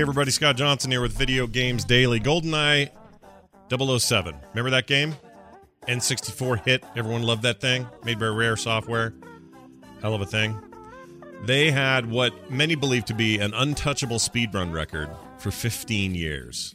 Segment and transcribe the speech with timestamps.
[0.00, 2.20] Hey, everybody, Scott Johnson here with Video Games Daily.
[2.20, 2.88] GoldenEye
[3.68, 4.34] 007.
[4.54, 5.14] Remember that game?
[5.86, 6.82] N64 hit.
[6.96, 7.86] Everyone loved that thing.
[8.02, 9.12] Made by Rare Software.
[10.00, 10.58] Hell of a thing.
[11.42, 16.74] They had what many believe to be an untouchable speedrun record for 15 years.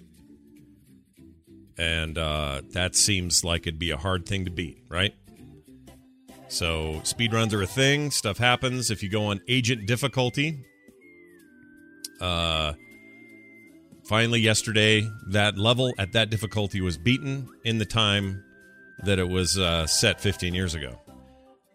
[1.80, 5.16] And uh, that seems like it'd be a hard thing to beat, right?
[6.48, 8.12] So, speedruns are a thing.
[8.12, 8.92] Stuff happens.
[8.92, 10.64] If you go on agent difficulty,
[12.22, 12.74] uh,
[14.08, 18.44] finally, yesterday, that level at that difficulty was beaten in the time
[19.04, 21.00] that it was uh, set 15 years ago.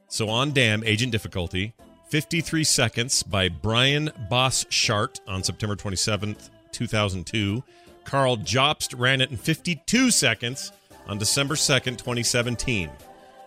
[0.09, 1.75] So on Dam, Agent Difficulty,
[2.09, 7.63] 53 Seconds by Brian Boss Shart on September 27th, 2002.
[8.05, 10.73] Karl Jobst ran it in 52 seconds
[11.07, 12.91] on December 2nd, 2017.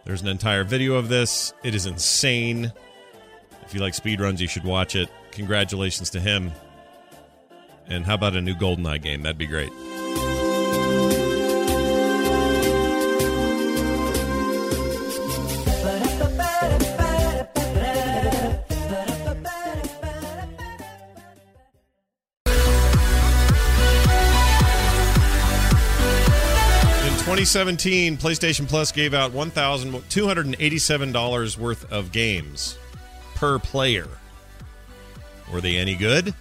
[0.06, 1.54] There's an entire video of this.
[1.64, 2.72] It is insane.
[3.64, 5.10] If you like speedruns, you should watch it.
[5.32, 6.52] Congratulations to him.
[7.88, 9.22] And how about a new GoldenEye game?
[9.24, 9.72] That'd be great.
[27.04, 32.78] In 2017, PlayStation Plus gave out $1,287 worth of games
[33.36, 34.08] per player.
[35.52, 36.34] Were they any good?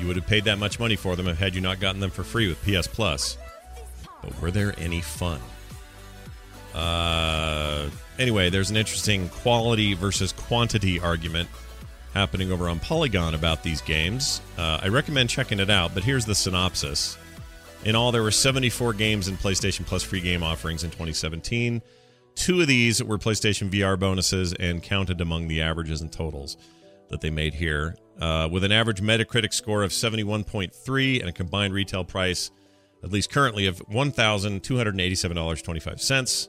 [0.00, 2.10] You would have paid that much money for them if had you not gotten them
[2.10, 3.36] for free with PS Plus.
[4.22, 5.40] But were there any fun?
[6.74, 11.50] Uh, anyway, there's an interesting quality versus quantity argument
[12.14, 14.40] happening over on Polygon about these games.
[14.56, 17.18] Uh, I recommend checking it out, but here's the synopsis.
[17.84, 21.82] In all, there were 74 games in PlayStation Plus free game offerings in 2017.
[22.36, 26.56] Two of these were PlayStation VR bonuses and counted among the averages and totals
[27.10, 27.94] that they made here.
[28.20, 32.50] Uh, with an average Metacritic score of 71.3 and a combined retail price,
[33.02, 36.48] at least currently, of $1,287.25.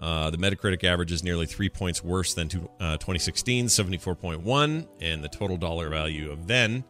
[0.00, 5.24] Uh, the Metacritic average is nearly three points worse than to, uh, 2016, 74.1, and
[5.24, 6.84] the total dollar value of then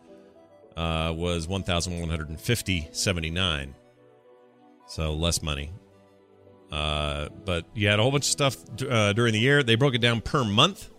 [0.76, 3.74] uh, was 1,150.79.
[4.86, 5.72] So less money.
[6.70, 8.58] Uh, but you had a whole bunch of stuff
[8.88, 9.62] uh, during the year.
[9.62, 10.90] They broke it down per month.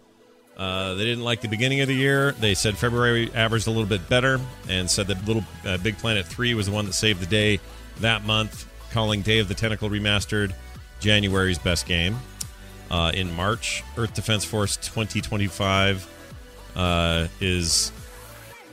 [0.60, 2.34] Uh, they didn't like the beginning of the year.
[2.34, 6.26] They said February averaged a little bit better, and said that Little uh, Big Planet
[6.26, 7.62] Three was the one that saved the day
[8.02, 10.54] that month, calling Day of the Tentacle remastered
[11.00, 12.18] January's best game.
[12.92, 16.08] Uh, in March, Earth Defense Force 2025
[16.76, 17.94] uh, is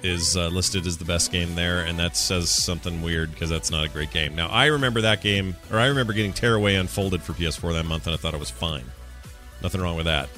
[0.02, 3.70] is uh, listed as the best game there, and that says something weird because that's
[3.70, 4.34] not a great game.
[4.34, 8.06] Now, I remember that game, or I remember getting Tearaway Unfolded for PS4 that month,
[8.06, 8.84] and I thought it was fine.
[9.62, 10.28] Nothing wrong with that.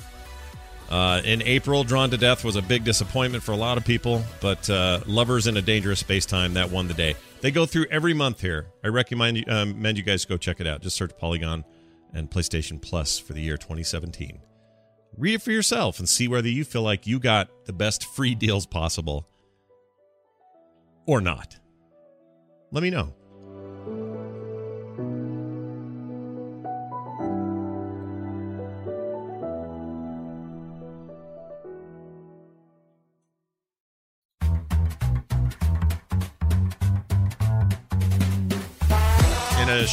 [0.91, 4.23] Uh, in April, Drawn to Death was a big disappointment for a lot of people,
[4.41, 7.15] but uh, Lovers in a Dangerous Space Time that won the day.
[7.41, 8.67] They go through every month here.
[8.83, 10.81] I recommend um, recommend you guys go check it out.
[10.81, 11.65] Just search Polygon
[12.15, 14.41] and PlayStation Plus for the year 2017.
[15.17, 18.35] Read it for yourself and see whether you feel like you got the best free
[18.35, 19.29] deals possible
[21.07, 21.59] or not.
[22.71, 23.15] Let me know.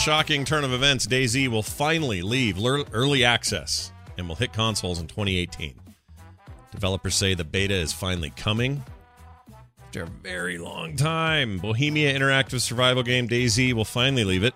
[0.06, 5.08] Shocking turn of events, DayZ will finally leave early access and will hit consoles in
[5.08, 5.74] 2018.
[6.72, 8.84] Developers say the beta is finally coming
[9.80, 11.58] after a very long time.
[11.58, 14.54] Bohemia Interactive survival game DayZ will finally leave it.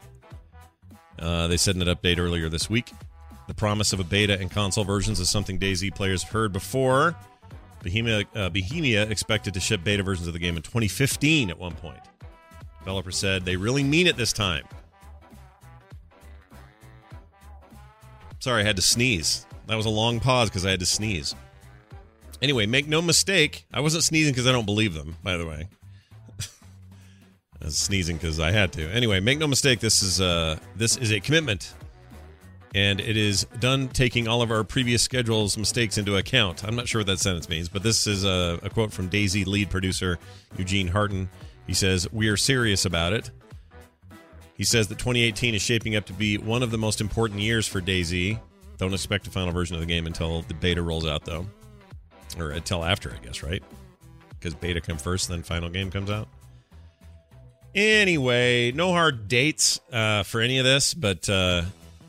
[1.17, 2.91] Uh, they said in an update earlier this week.
[3.47, 7.15] The promise of a beta and console versions is something DayZ players have heard before.
[7.81, 11.73] Bohemia, uh, Bohemia expected to ship beta versions of the game in 2015 at one
[11.73, 12.01] point.
[12.81, 14.65] Developer said they really mean it this time.
[18.39, 19.45] Sorry, I had to sneeze.
[19.67, 21.35] That was a long pause because I had to sneeze.
[22.41, 25.67] Anyway, make no mistake, I wasn't sneezing because I don't believe them, by the way.
[27.61, 28.89] I was sneezing because I had to.
[28.89, 31.73] Anyway, make no mistake, this is uh this is a commitment
[32.75, 36.63] and it is done taking all of our previous schedules mistakes into account.
[36.63, 39.45] I'm not sure what that sentence means, but this is a, a quote from DayZ
[39.47, 40.19] lead producer
[40.57, 41.29] Eugene Harton.
[41.67, 43.31] He says, "We are serious about it."
[44.59, 47.65] He says that 2018 is shaping up to be one of the most important years
[47.65, 48.37] for DayZ.
[48.77, 51.47] Don't expect a final version of the game until the beta rolls out, though,
[52.37, 53.63] or until after, I guess, right?
[54.31, 56.27] Because beta come first, then final game comes out.
[57.73, 61.61] Anyway, no hard dates uh, for any of this, but uh,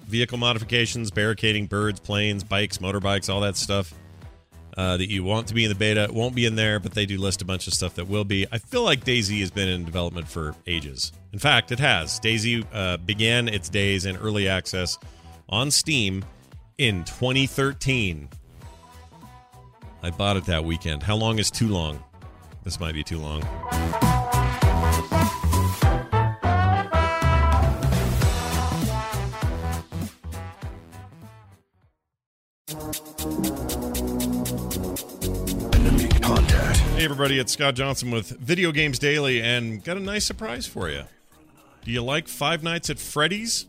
[0.09, 3.95] vehicle modifications, barricading birds, planes, bikes, motorbikes, all that stuff
[4.77, 6.93] uh, that you want to be in the beta It won't be in there, but
[6.93, 8.47] they do list a bunch of stuff that will be.
[8.53, 11.13] I feel like DayZ has been in development for ages.
[11.33, 12.21] In fact, it has.
[12.21, 14.99] DayZ uh, began its days in early access
[15.49, 16.25] on Steam
[16.79, 18.29] in 2013.
[20.03, 21.03] I bought it that weekend.
[21.03, 22.03] How long is too long?
[22.65, 23.43] This might be too long.
[37.21, 41.03] Everybody, it's Scott Johnson with Video Games Daily, and got a nice surprise for you.
[41.85, 43.67] Do you like Five Nights at Freddy's?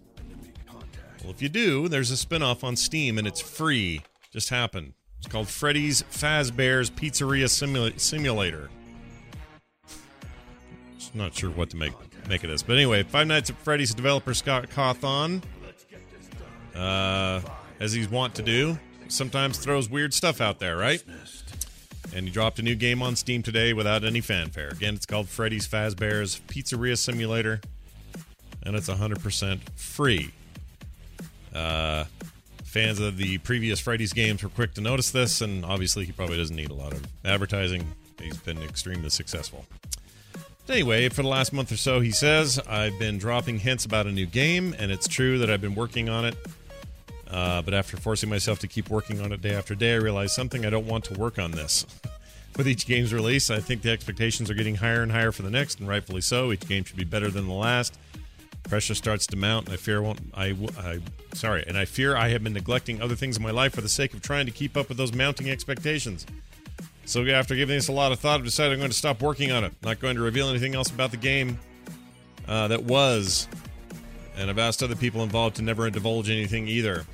[1.21, 4.03] Well, if you do, there's a spin off on Steam, and it's free.
[4.31, 4.94] Just happened.
[5.18, 8.69] It's called Freddy's Fazbear's Pizzeria Simula- Simulator.
[10.97, 11.92] Just not sure what to make
[12.30, 15.44] make of this, but anyway, Five Nights at Freddy's developer Scott Cawthon,
[16.74, 17.42] uh,
[17.81, 21.04] as he's wont to do, sometimes throws weird stuff out there, right?
[22.15, 24.69] And he dropped a new game on Steam today without any fanfare.
[24.69, 27.62] Again, it's called Freddy's Fazbear's Pizzeria Simulator,
[28.63, 30.31] and it's 100% free.
[31.53, 32.06] Uh,
[32.63, 36.38] fans of the previous Freddy's games were quick to notice this, and obviously, he probably
[36.38, 37.86] doesn't need a lot of advertising.
[38.19, 39.65] He's been extremely successful.
[40.69, 44.12] Anyway, for the last month or so, he says, I've been dropping hints about a
[44.12, 46.36] new game, and it's true that I've been working on it.
[47.31, 50.33] Uh, but after forcing myself to keep working on it day after day, I realized
[50.33, 51.86] something I don't want to work on this.
[52.57, 55.50] With each game's release, I think the expectations are getting higher and higher for the
[55.50, 56.51] next, and rightfully so.
[56.51, 57.98] Each game should be better than the last.
[58.63, 60.19] Pressure starts to mount, and I fear won't.
[60.33, 61.00] I, I
[61.33, 63.89] sorry, and I fear I have been neglecting other things in my life for the
[63.89, 66.25] sake of trying to keep up with those mounting expectations.
[67.06, 69.51] So after giving this a lot of thought, I've decided I'm going to stop working
[69.51, 69.74] on it.
[69.81, 71.57] Not going to reveal anything else about the game
[72.48, 73.48] uh, that was,
[74.38, 77.06] and I've asked other people involved to never divulge anything either.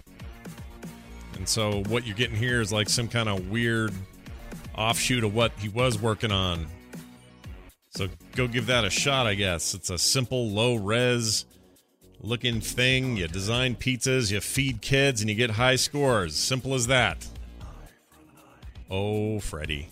[1.38, 3.94] And so what you're getting here is like some kind of weird
[4.75, 6.68] offshoot of what he was working on.
[7.92, 9.74] So go give that a shot, I guess.
[9.74, 11.45] It's a simple, low res
[12.22, 13.18] looking thing.
[13.18, 16.36] You design pizzas, you feed kids, and you get high scores.
[16.36, 17.28] Simple as that.
[18.90, 19.90] Oh, Freddy.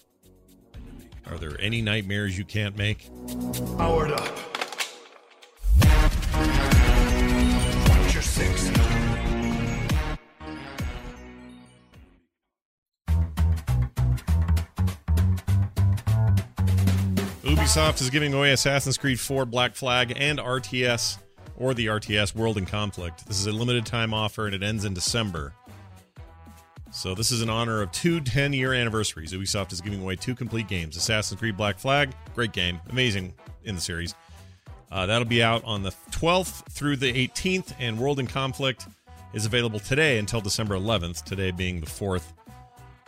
[1.27, 3.09] Are there any nightmares you can't make?
[3.77, 4.54] Powered up.
[17.65, 21.17] Ubisoft is giving away Assassin's Creed 4 Black Flag and RTS
[21.57, 23.25] or the RTS World in Conflict.
[23.25, 25.51] This is a limited time offer and it ends in December.
[26.91, 29.33] So this is in honor of two 10 year anniversaries.
[29.33, 33.33] Ubisoft is giving away two complete games Assassin's Creed Black Flag, great game, amazing
[33.63, 34.13] in the series.
[34.91, 38.85] Uh, that'll be out on the 12th through the 18th, and World in Conflict
[39.33, 42.25] is available today until December 11th, today being the 4th.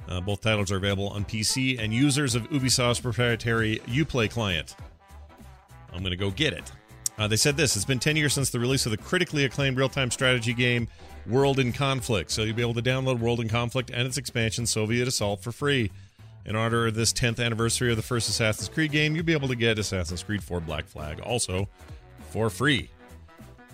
[0.07, 4.75] Uh, both titles are available on PC and users of Ubisoft's proprietary Uplay client.
[5.91, 6.71] I'm going to go get it.
[7.17, 9.77] Uh, they said this It's been 10 years since the release of the critically acclaimed
[9.77, 10.87] real time strategy game
[11.25, 12.31] World in Conflict.
[12.31, 15.51] So you'll be able to download World in Conflict and its expansion, Soviet Assault, for
[15.51, 15.91] free.
[16.45, 19.49] In honor of this 10th anniversary of the first Assassin's Creed game, you'll be able
[19.49, 21.67] to get Assassin's Creed 4 Black Flag also
[22.29, 22.89] for free.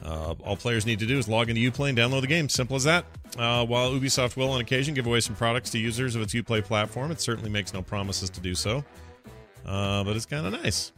[0.03, 2.49] Uh, all players need to do is log into Uplay and download the game.
[2.49, 3.05] Simple as that.
[3.37, 6.63] Uh, while Ubisoft will, on occasion, give away some products to users of its Uplay
[6.63, 8.83] platform, it certainly makes no promises to do so.
[9.65, 10.91] Uh, but it's kind of nice.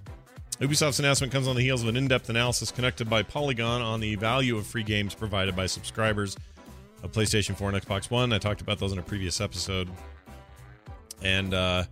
[0.60, 4.00] Ubisoft's announcement comes on the heels of an in depth analysis conducted by Polygon on
[4.00, 6.36] the value of free games provided by subscribers
[7.04, 8.34] of PlayStation 4 and Xbox One.
[8.34, 9.90] I talked about those in a previous episode.
[11.22, 11.84] And uh,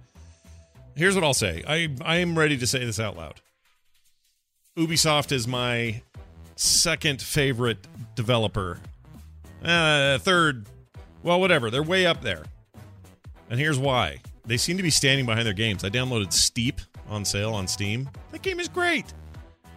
[0.96, 3.42] here's what I'll say I, I am ready to say this out loud.
[4.78, 6.02] Ubisoft is my
[6.56, 7.78] second favorite
[8.16, 8.80] developer.
[9.64, 10.66] Uh, third,
[11.24, 11.70] well, whatever.
[11.70, 12.44] They're way up there.
[13.50, 14.20] And here's why.
[14.46, 15.84] They seem to be standing behind their games.
[15.84, 18.10] I downloaded Steep on sale on Steam.
[18.32, 19.14] That game is great.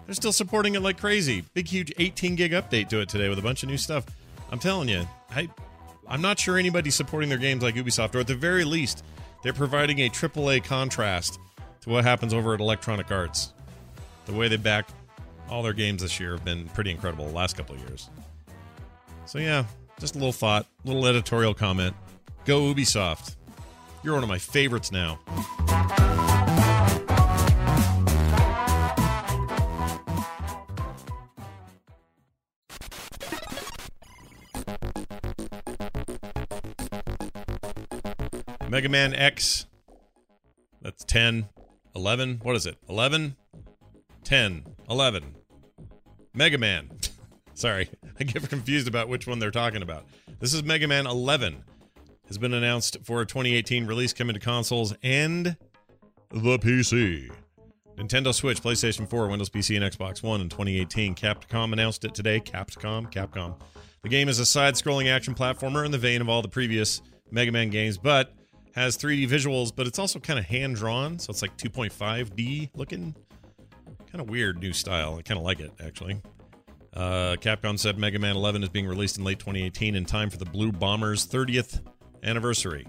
[0.06, 1.44] They're still supporting it like crazy.
[1.54, 4.06] Big, huge 18 gig update to it today with a bunch of new stuff.
[4.50, 5.48] I'm telling you, I,
[6.08, 9.04] I'm not sure anybody's supporting their games like Ubisoft, or at the very least,
[9.42, 11.38] they're providing a AAA contrast
[11.82, 13.52] to what happens over at Electronic Arts.
[14.26, 14.88] The way they back
[15.48, 18.10] all their games this year have been pretty incredible the last couple of years.
[19.26, 19.64] So yeah,
[19.98, 21.96] Just a little thought, little editorial comment.
[22.44, 23.36] Go Ubisoft.
[24.02, 25.18] You're one of my favorites now.
[38.68, 39.66] Mega Man X.
[40.82, 41.48] That's 10,
[41.94, 42.40] 11.
[42.42, 42.76] What is it?
[42.88, 43.36] 11,
[44.26, 45.36] 10, 11.
[46.34, 46.90] Mega Man.
[47.54, 50.04] Sorry, I get confused about which one they're talking about.
[50.40, 51.62] This is Mega Man 11.
[52.26, 55.56] Has been announced for a 2018 release coming to consoles and
[56.30, 57.30] the PC.
[57.96, 61.14] Nintendo Switch, PlayStation 4, Windows PC, and Xbox One in 2018.
[61.14, 62.40] Capcom announced it today.
[62.40, 63.54] Capcom, Capcom.
[64.02, 67.52] The game is a side-scrolling action platformer in the vein of all the previous Mega
[67.52, 68.34] Man games, but
[68.74, 73.14] has 3D visuals, but it's also kind of hand-drawn, so it's like 2.5D looking.
[74.16, 75.16] Kind of weird new style.
[75.18, 76.22] I kind of like it, actually.
[76.94, 80.38] Uh, Capcom said Mega Man 11 is being released in late 2018 in time for
[80.38, 81.82] the Blue Bombers 30th
[82.22, 82.86] anniversary.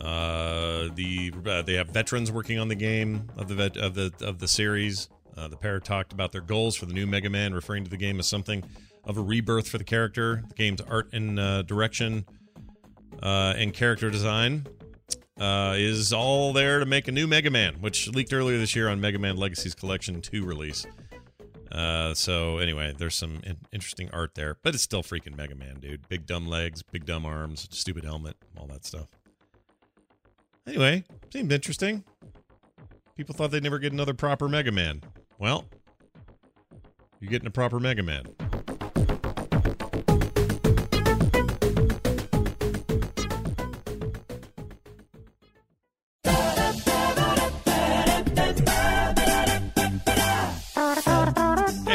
[0.00, 4.12] Uh, the uh, they have veterans working on the game of the vet, of the
[4.20, 5.08] of the series.
[5.36, 7.96] Uh, the pair talked about their goals for the new Mega Man, referring to the
[7.96, 8.62] game as something
[9.02, 10.44] of a rebirth for the character.
[10.46, 12.24] The game's art and uh, direction
[13.20, 14.64] uh, and character design
[15.42, 18.88] uh, is all there to make a new Mega Man, which leaked earlier this year
[18.88, 20.86] on Mega Man Legacies Collection 2 release.
[21.72, 25.80] Uh, so anyway, there's some in- interesting art there, but it's still freaking Mega Man,
[25.80, 26.08] dude.
[26.08, 29.08] Big dumb legs, big dumb arms, stupid helmet, all that stuff.
[30.64, 32.04] Anyway, seemed interesting.
[33.16, 35.02] People thought they'd never get another proper Mega Man.
[35.38, 35.64] Well,
[37.18, 38.26] you're getting a proper Mega Man.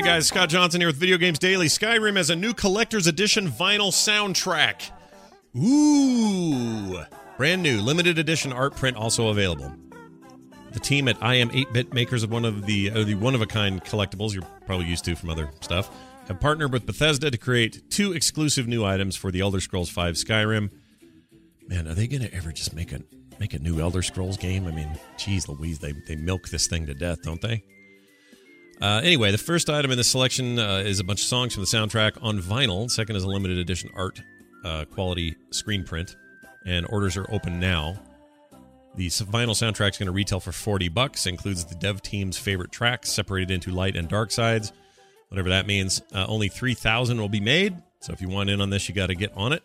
[0.07, 1.67] Guys, Scott Johnson here with Video Games Daily.
[1.67, 4.89] Skyrim has a new collector's edition vinyl soundtrack.
[5.57, 7.01] Ooh!
[7.35, 9.69] Brand new, limited edition art print also available.
[10.71, 13.45] The team at I Am 8-Bit, makers of one of the the one of a
[13.45, 15.93] kind collectibles you're probably used to from other stuff,
[16.29, 20.01] have partnered with Bethesda to create two exclusive new items for the Elder Scrolls V
[20.11, 20.69] Skyrim.
[21.67, 23.01] Man, are they going to ever just make a
[23.41, 24.67] make a new Elder Scrolls game?
[24.67, 27.61] I mean, geez, Louise, they they milk this thing to death, don't they?
[28.81, 31.63] Uh, anyway, the first item in the selection uh, is a bunch of songs from
[31.63, 32.89] the soundtrack on vinyl.
[32.89, 34.21] Second is a limited edition art
[34.63, 36.15] uh, quality screen print,
[36.65, 37.99] and orders are open now.
[38.95, 41.25] The vinyl soundtrack is going to retail for 40 bucks.
[41.25, 44.73] Includes the dev team's favorite tracks separated into light and dark sides,
[45.29, 46.01] whatever that means.
[46.13, 49.07] Uh, only 3,000 will be made, so if you want in on this, you got
[49.07, 49.63] to get on it.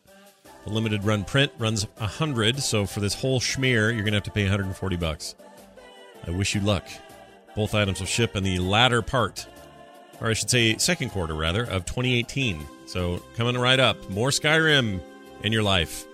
[0.65, 4.23] The limited run print runs 100, so for this whole schmear, you're going to have
[4.25, 5.35] to pay 140 bucks.
[6.27, 6.87] I wish you luck.
[7.55, 9.47] Both items will ship in the latter part,
[10.21, 12.67] or I should say, second quarter rather, of 2018.
[12.87, 15.01] So coming right up, more Skyrim
[15.43, 16.07] in your life.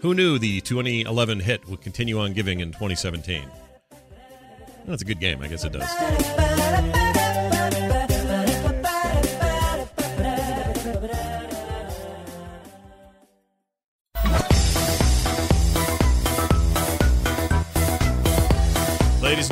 [0.00, 3.42] Who knew the 2011 hit would continue on giving in 2017?
[4.86, 5.42] That's a good game.
[5.42, 6.55] I guess it does.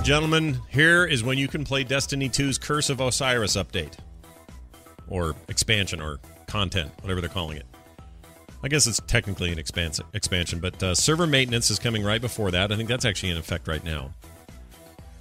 [0.05, 3.95] Gentlemen, here is when you can play Destiny 2's Curse of Osiris update.
[5.09, 7.65] Or expansion or content, whatever they're calling it.
[8.63, 12.51] I guess it's technically an expans- expansion, but uh, server maintenance is coming right before
[12.51, 12.71] that.
[12.71, 14.11] I think that's actually in effect right now.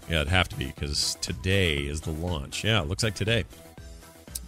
[0.09, 2.65] Yeah, it'd have to be because today is the launch.
[2.65, 3.45] Yeah, it looks like today.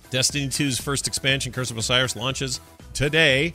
[0.09, 2.59] Destiny 2's first expansion, Curse of Osiris, launches
[2.93, 3.53] today.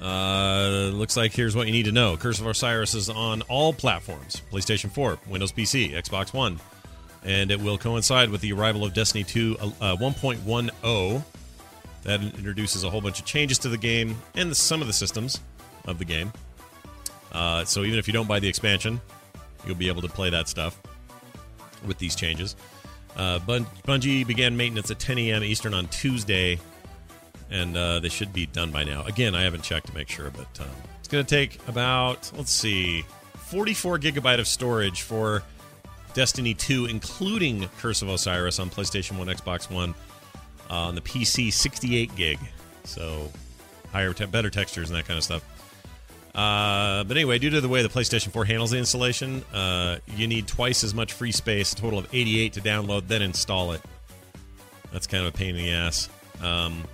[0.00, 2.16] Uh, looks like here's what you need to know.
[2.16, 6.58] Curse of Osiris is on all platforms PlayStation 4, Windows PC, Xbox One.
[7.22, 11.22] And it will coincide with the arrival of Destiny 2 uh, 1.10.
[12.04, 14.92] That introduces a whole bunch of changes to the game and the, some of the
[14.94, 15.40] systems
[15.86, 16.32] of the game.
[17.30, 19.02] Uh, so even if you don't buy the expansion,
[19.66, 20.80] you'll be able to play that stuff
[21.86, 22.56] with these changes.
[23.16, 25.44] Uh, Bun- Bungie began maintenance at 10 a.m.
[25.44, 26.58] Eastern on Tuesday,
[27.50, 29.04] and uh, they should be done by now.
[29.04, 32.52] Again, I haven't checked to make sure, but um, it's going to take about, let's
[32.52, 33.04] see,
[33.34, 35.42] 44 gigabyte of storage for
[36.14, 39.94] Destiny 2, including Curse of Osiris on PlayStation 1, Xbox One,
[40.68, 42.38] uh, on the PC, 68 gig.
[42.84, 43.30] So
[43.92, 45.44] higher, te- better textures and that kind of stuff.
[46.34, 50.28] Uh, but anyway, due to the way the PlayStation 4 handles the installation, uh, you
[50.28, 53.80] need twice as much free space, a total of 88 to download, then install it.
[54.92, 56.08] That's kind of a pain in the ass.
[56.40, 56.84] Um,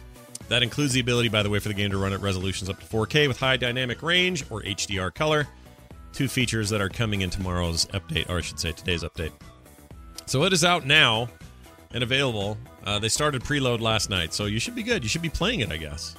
[0.49, 2.78] that includes the ability, by the way, for the game to run at resolutions up
[2.81, 5.47] to 4K with high dynamic range or HDR color.
[6.12, 9.33] Two features that are coming in tomorrow's update, or I should say today's update.
[10.26, 11.28] So it is out now
[11.93, 12.59] and available.
[12.85, 15.02] Uh, they started preload last night, so you should be good.
[15.02, 16.16] You should be playing it, I guess.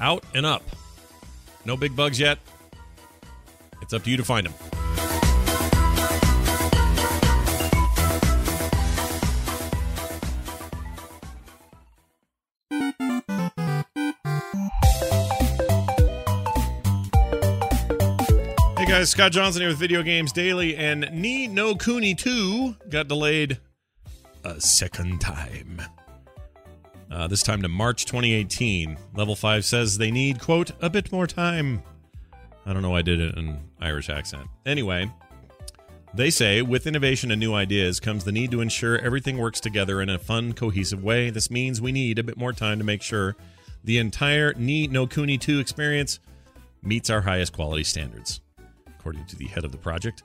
[0.00, 0.62] out and up.
[1.64, 2.38] No big bugs yet.
[3.82, 4.77] It's up to you to find them.
[18.98, 23.60] Guys, Scott Johnson here with Video Games Daily, and Ni no Kuni 2 got delayed
[24.42, 25.80] a second time.
[27.08, 28.98] Uh, this time to March 2018.
[29.14, 31.80] Level 5 says they need, quote, a bit more time.
[32.66, 34.48] I don't know why I did it in Irish accent.
[34.66, 35.08] Anyway,
[36.12, 40.02] they say with innovation and new ideas comes the need to ensure everything works together
[40.02, 41.30] in a fun, cohesive way.
[41.30, 43.36] This means we need a bit more time to make sure
[43.84, 46.18] the entire Ni no Kuni 2 experience
[46.82, 48.40] meets our highest quality standards,
[49.08, 50.22] according to the head of the project.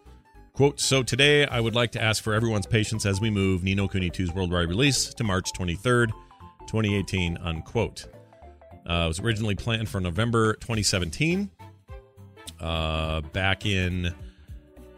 [0.52, 3.76] Quote, so today I would like to ask for everyone's patience as we move Ni
[3.76, 6.10] no Kuni 2's worldwide release to March 23rd,
[6.68, 8.08] 2018, unquote.
[8.86, 11.50] Uh, it was originally planned for November 2017.
[12.60, 14.14] Uh, back in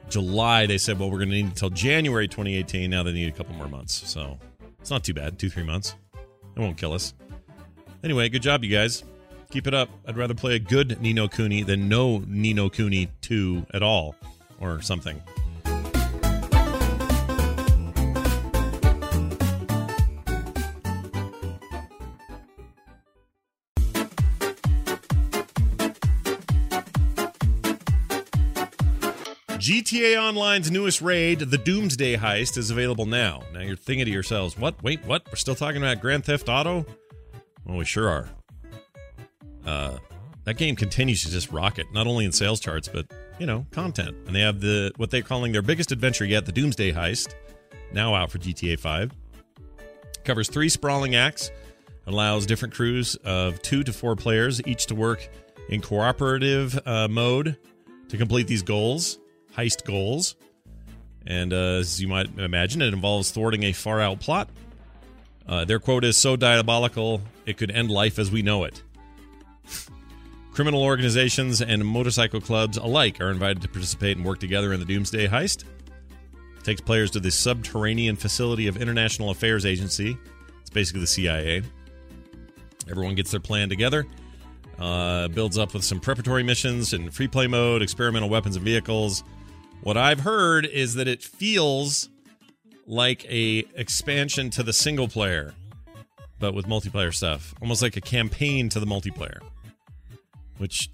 [0.10, 2.90] July, they said, well, we're going to need until January 2018.
[2.90, 4.10] Now they need a couple more months.
[4.10, 4.40] So
[4.80, 5.38] it's not too bad.
[5.38, 5.96] Two, three months.
[6.56, 7.14] It won't kill us.
[8.04, 9.04] Anyway, good job, you guys.
[9.56, 9.88] Keep it up.
[10.06, 13.82] I'd rather play a good Ni no Kuni than no Ni no Kuni 2 at
[13.82, 14.14] all
[14.60, 15.22] or something.
[29.54, 33.44] GTA Online's newest raid, the Doomsday Heist, is available now.
[33.54, 34.84] Now you're thinking to yourselves, what?
[34.84, 35.26] Wait, what?
[35.30, 36.86] We're still talking about Grand Theft Auto?
[37.64, 38.28] Well, we sure are.
[39.66, 39.98] Uh,
[40.44, 43.08] that game continues to just rocket, not only in sales charts, but,
[43.40, 44.16] you know, content.
[44.28, 47.34] And they have the what they're calling their biggest adventure yet, the Doomsday Heist,
[47.92, 49.12] now out for GTA 5.
[50.24, 51.52] Covers three sprawling acts,
[52.06, 55.28] allows different crews of two to four players, each to work
[55.70, 57.58] in cooperative uh, mode
[58.10, 59.18] to complete these goals
[59.56, 60.36] heist goals.
[61.26, 64.50] And uh, as you might imagine, it involves thwarting a far out plot.
[65.48, 68.84] Uh, their quote is so diabolical, it could end life as we know it.
[70.54, 74.86] Criminal organizations and motorcycle clubs alike are invited to participate and work together in the
[74.86, 75.66] Doomsday Heist.
[76.58, 80.18] It takes players to the subterranean facility of International Affairs Agency.
[80.62, 81.62] It's basically the CIA.
[82.90, 84.06] Everyone gets their plan together.
[84.80, 89.24] Uh, builds up with some preparatory missions and free play mode, experimental weapons and vehicles.
[89.82, 92.10] What I've heard is that it feels
[92.88, 95.54] like a expansion to the single player,
[96.40, 99.40] but with multiplayer stuff, almost like a campaign to the multiplayer,
[100.58, 100.90] which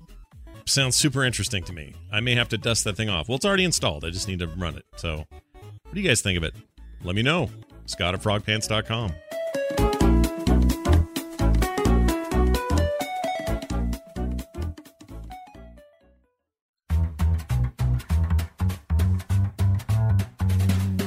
[0.65, 1.93] sounds super interesting to me.
[2.11, 3.27] I may have to dust that thing off.
[3.27, 4.05] Well, it's already installed.
[4.05, 4.85] I just need to run it.
[4.95, 6.53] So, what do you guys think of it?
[7.03, 7.49] Let me know.
[7.85, 9.13] Scott at frogpants.com.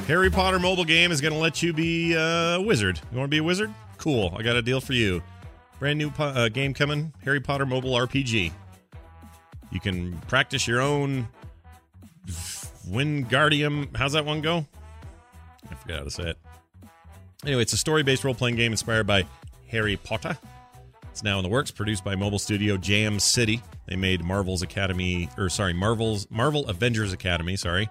[0.07, 2.99] Harry Potter mobile game is going to let you be a wizard.
[3.11, 3.73] You want to be a wizard?
[3.97, 4.31] Cool.
[4.37, 5.23] I got a deal for you.
[5.85, 8.51] Brand new po- uh, game coming Harry Potter mobile RPG.
[9.69, 11.27] You can practice your own
[12.89, 13.95] Wingardium.
[13.95, 14.65] How's that one go?
[15.69, 16.37] I forgot how to say it.
[17.45, 19.27] Anyway, it's a story based role playing game inspired by
[19.69, 20.35] Harry Potter.
[21.11, 23.61] It's now in the works, produced by mobile studio Jam City.
[23.85, 27.89] They made Marvel's Academy, or sorry, Marvel's Marvel Avengers Academy, sorry.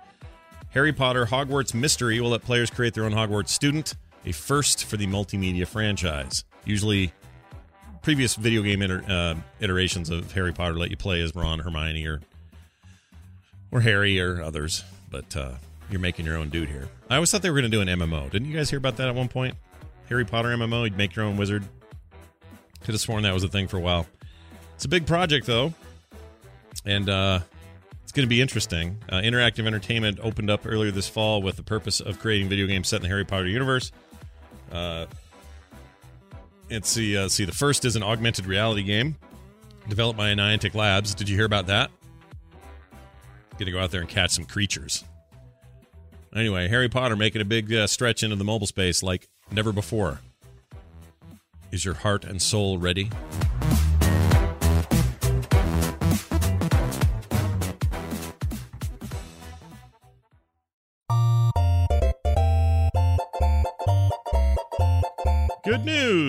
[0.71, 3.95] Harry Potter Hogwarts Mystery will let players create their own Hogwarts student,
[4.27, 6.43] a first for the multimedia franchise.
[6.65, 7.13] Usually,
[8.05, 12.07] previous video game iter- uh, iterations of Harry Potter let you play as Ron, Hermione,
[12.07, 12.21] or
[13.73, 15.53] or Harry or others, but uh,
[15.91, 16.89] you're making your own dude here.
[17.11, 18.31] I always thought they were going to do an MMO.
[18.31, 19.57] Didn't you guys hear about that at one point?
[20.09, 21.65] Harry Potter MMO, you'd make your own wizard.
[22.83, 24.07] Could have sworn that was a thing for a while.
[24.75, 25.73] It's a big project though,
[26.85, 27.41] and uh,
[28.03, 28.99] it's going to be interesting.
[29.09, 32.89] Uh, Interactive Entertainment opened up earlier this fall with the purpose of creating video games
[32.89, 33.91] set in the Harry Potter universe.
[34.71, 35.07] Uh,
[36.71, 37.17] let's see.
[37.17, 39.17] Uh, see, the first is an augmented reality game
[39.89, 41.15] developed by Niantic Labs.
[41.15, 41.91] Did you hear about that?
[43.59, 45.05] To go out there and catch some creatures.
[46.35, 50.21] Anyway, Harry Potter making a big uh, stretch into the mobile space like never before.
[51.71, 53.11] Is your heart and soul ready?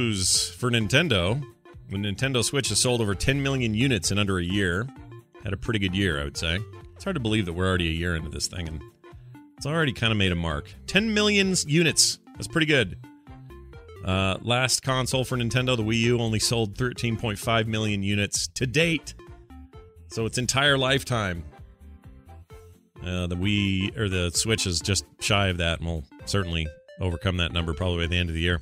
[0.06, 1.44] News for Nintendo.
[1.90, 4.88] The Nintendo Switch has sold over 10 million units in under a year.
[5.44, 6.60] Had a pretty good year, I would say.
[6.96, 8.82] It's hard to believe that we're already a year into this thing, and
[9.58, 10.72] it's already kind of made a mark.
[10.88, 12.20] 10 million units.
[12.34, 12.98] That's pretty good.
[14.04, 19.16] Uh, last console for Nintendo, the Wii U, only sold 13.5 million units to date.
[20.10, 21.44] So its entire lifetime.
[23.04, 26.68] Uh, the Wii or the Switch is just shy of that, and we'll certainly
[27.00, 28.62] overcome that number probably by the end of the year.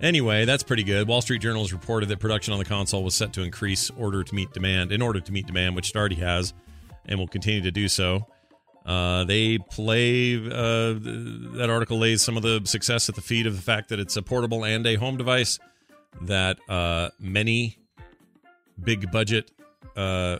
[0.00, 1.08] Anyway, that's pretty good.
[1.08, 4.22] Wall Street Journal has reported that production on the console was set to increase order
[4.22, 6.54] to meet demand in order to meet demand, which it already has,
[7.06, 8.26] and will continue to do so.
[8.86, 10.94] Uh, they play uh,
[11.58, 14.16] that article lays some of the success at the feet of the fact that it's
[14.16, 15.58] a portable and a home device.
[16.22, 17.78] That uh, many
[18.82, 19.50] big budget,
[19.96, 20.38] uh,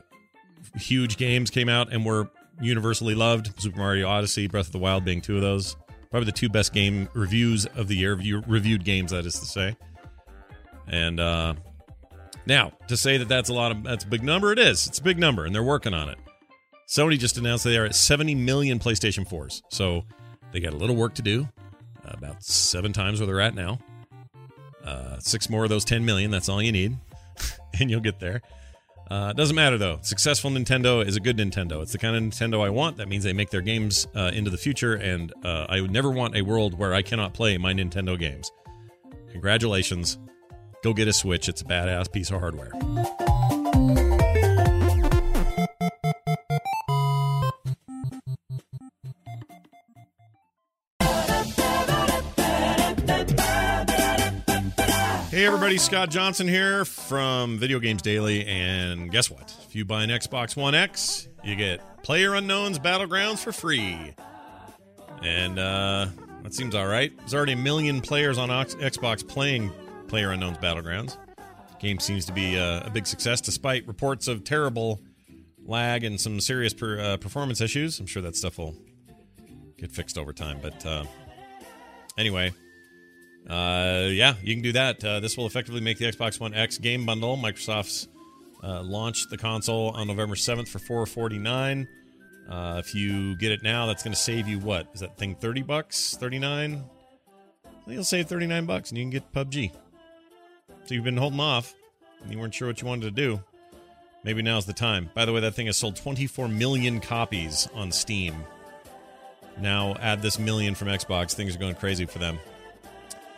[0.76, 3.60] huge games came out and were universally loved.
[3.60, 5.76] Super Mario Odyssey, Breath of the Wild being two of those.
[6.10, 9.46] Probably the two best game reviews of the year, review, reviewed games, that is to
[9.46, 9.76] say.
[10.86, 11.54] And uh,
[12.46, 14.86] now to say that that's a lot of that's a big number, it is.
[14.86, 16.18] It's a big number, and they're working on it.
[16.88, 20.04] Sony just announced they are at 70 million PlayStation 4s, so
[20.52, 21.46] they got a little work to do.
[22.02, 23.78] Uh, about seven times where they're at now.
[24.82, 26.30] Uh, six more of those 10 million.
[26.30, 26.96] That's all you need,
[27.78, 28.40] and you'll get there.
[29.10, 29.98] Uh, doesn't matter though.
[30.02, 31.82] Successful Nintendo is a good Nintendo.
[31.82, 32.98] It's the kind of Nintendo I want.
[32.98, 36.10] That means they make their games uh, into the future, and uh, I would never
[36.10, 38.52] want a world where I cannot play my Nintendo games.
[39.32, 40.18] Congratulations.
[40.82, 41.48] Go get a Switch.
[41.48, 42.72] It's a badass piece of hardware.
[55.38, 59.54] Hey everybody, Scott Johnson here from Video Games Daily, and guess what?
[59.68, 64.16] If you buy an Xbox One X, you get Player Unknown's Battlegrounds for free.
[65.22, 66.08] And uh,
[66.42, 67.16] that seems all right.
[67.18, 69.70] There's already a million players on Ox- Xbox playing
[70.08, 71.16] Player Unknown's Battlegrounds.
[71.78, 75.00] game seems to be uh, a big success despite reports of terrible
[75.64, 78.00] lag and some serious per, uh, performance issues.
[78.00, 78.74] I'm sure that stuff will
[79.76, 80.58] get fixed over time.
[80.60, 81.04] But uh,
[82.18, 82.52] anyway,
[83.48, 85.02] uh, yeah, you can do that.
[85.04, 87.36] Uh, this will effectively make the Xbox One X game bundle.
[87.36, 88.08] Microsoft's
[88.62, 91.88] uh, launched the console on November 7th for 449.
[92.48, 94.88] Uh, if you get it now, that's going to save you what?
[94.94, 96.16] Is that thing 30 bucks?
[96.16, 96.82] 39?
[97.86, 99.72] You'll save 39 bucks and you can get PUBG.
[100.84, 101.74] So you've been holding off
[102.22, 103.42] and you weren't sure what you wanted to do.
[104.24, 105.10] Maybe now's the time.
[105.14, 108.34] By the way, that thing has sold 24 million copies on Steam.
[109.60, 112.38] Now add this million from Xbox, things are going crazy for them.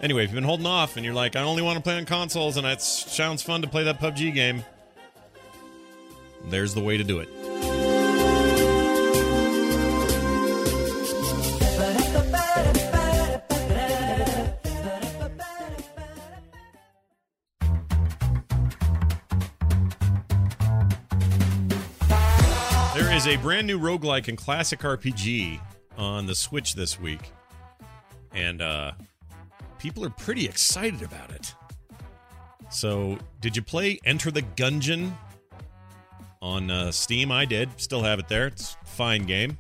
[0.03, 2.07] Anyway, if you've been holding off and you're like, I only want to play on
[2.07, 4.65] consoles and it sounds fun to play that PUBG game,
[6.47, 7.29] there's the way to do it.
[22.95, 25.61] There is a brand new roguelike and classic RPG
[25.99, 27.33] on the Switch this week.
[28.33, 28.93] And uh
[29.81, 31.55] people are pretty excited about it.
[32.71, 35.13] So, did you play Enter the Gungeon
[36.41, 37.33] on uh, Steam?
[37.33, 37.69] I did.
[37.81, 38.47] Still have it there.
[38.47, 39.59] It's a fine game.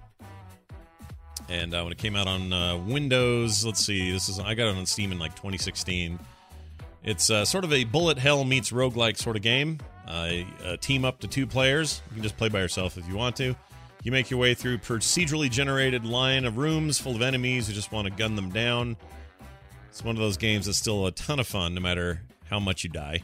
[1.48, 4.68] And uh, when it came out on uh, Windows, let's see, this is I got
[4.68, 6.20] it on Steam in like 2016.
[7.02, 9.78] It's uh, sort of a bullet hell meets roguelike sort of game.
[10.06, 12.02] Uh, a team up to two players.
[12.11, 13.56] You can just play by yourself if you want to.
[14.02, 17.90] You make your way through procedurally generated line of rooms full of enemies who just
[17.90, 18.96] want to gun them down.
[19.90, 22.85] It's one of those games that's still a ton of fun, no matter how much
[22.85, 23.22] you die.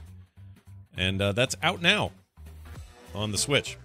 [0.97, 2.11] And uh, that's out now
[3.15, 3.79] on the Switch.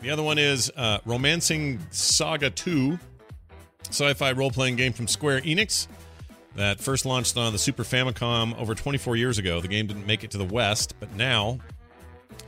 [0.00, 2.98] The other one is uh, Romancing Saga 2,
[3.88, 5.86] sci fi role playing game from Square Enix
[6.56, 9.60] that first launched on the Super Famicom over 24 years ago.
[9.60, 11.58] The game didn't make it to the West, but now,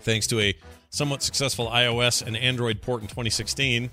[0.01, 0.55] thanks to a
[0.91, 3.91] somewhat successful iOS and Android port in 2016,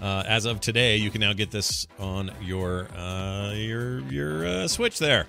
[0.00, 4.68] uh, as of today, you can now get this on your uh, your your uh,
[4.68, 4.98] Switch.
[4.98, 5.26] There,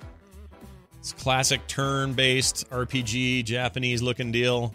[0.98, 4.74] it's classic turn-based RPG, Japanese-looking deal.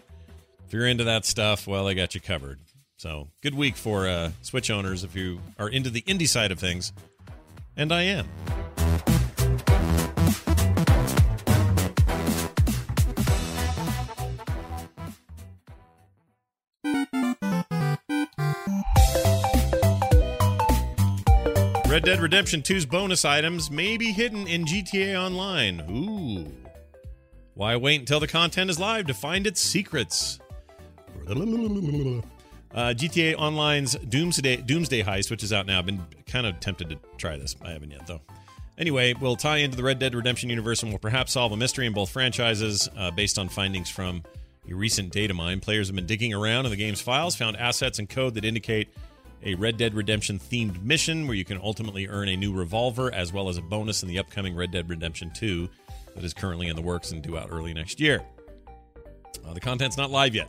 [0.66, 2.58] If you're into that stuff, well, I got you covered.
[2.96, 6.58] So, good week for uh, Switch owners if you are into the indie side of
[6.58, 6.92] things,
[7.76, 8.28] and I am.
[21.98, 25.82] Red Dead Redemption 2's bonus items may be hidden in GTA Online.
[25.90, 26.46] Ooh.
[27.54, 30.38] Why wait until the content is live to find its secrets?
[31.26, 31.34] Uh,
[32.94, 35.80] GTA Online's Doomsday, Doomsday Heist, which is out now.
[35.80, 37.56] I've been kind of tempted to try this.
[37.62, 38.20] I haven't yet, though.
[38.78, 41.84] Anyway, we'll tie into the Red Dead Redemption universe and we'll perhaps solve a mystery
[41.84, 44.22] in both franchises uh, based on findings from
[44.70, 45.58] a recent data mine.
[45.58, 48.88] Players have been digging around in the game's files, found assets and code that indicate
[49.42, 53.32] a Red Dead Redemption themed mission where you can ultimately earn a new revolver as
[53.32, 55.68] well as a bonus in the upcoming Red Dead Redemption 2
[56.14, 58.22] that is currently in the works and due out early next year.
[59.46, 60.48] Uh, the content's not live yet,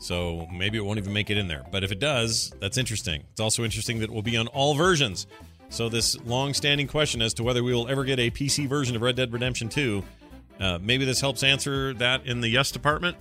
[0.00, 1.64] so maybe it won't even make it in there.
[1.70, 3.24] But if it does, that's interesting.
[3.32, 5.26] It's also interesting that it will be on all versions.
[5.70, 9.02] So this long-standing question as to whether we will ever get a PC version of
[9.02, 10.04] Red Dead Redemption 2,
[10.60, 13.16] uh, maybe this helps answer that in the yes department.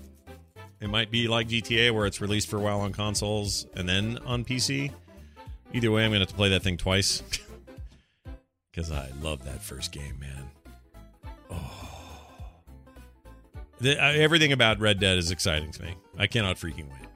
[0.83, 4.19] It might be like GTA where it's released for a while on consoles and then
[4.25, 4.91] on PC.
[5.71, 7.23] Either way, I'm going to have to play that thing twice
[8.71, 11.31] because I love that first game, man.
[11.49, 11.71] Oh,
[13.79, 15.95] the, uh, everything about Red Dead is exciting to me.
[16.17, 17.07] I cannot freaking wait.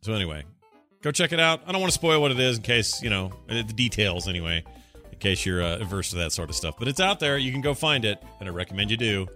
[0.00, 0.44] So anyway,
[1.02, 1.60] go check it out.
[1.66, 4.28] I don't want to spoil what it is in case you know uh, the details
[4.28, 4.64] anyway,
[5.12, 6.76] in case you're uh, averse to that sort of stuff.
[6.78, 7.36] But it's out there.
[7.36, 9.28] You can go find it, and I recommend you do.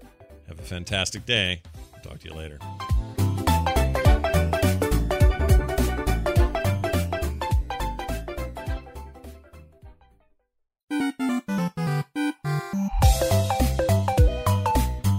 [0.46, 1.60] Have a fantastic day.
[2.08, 2.58] Talk to you later.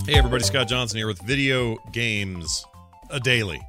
[0.07, 2.65] Hey, everybody, Scott Johnson here with Video Games
[3.11, 3.61] a Daily.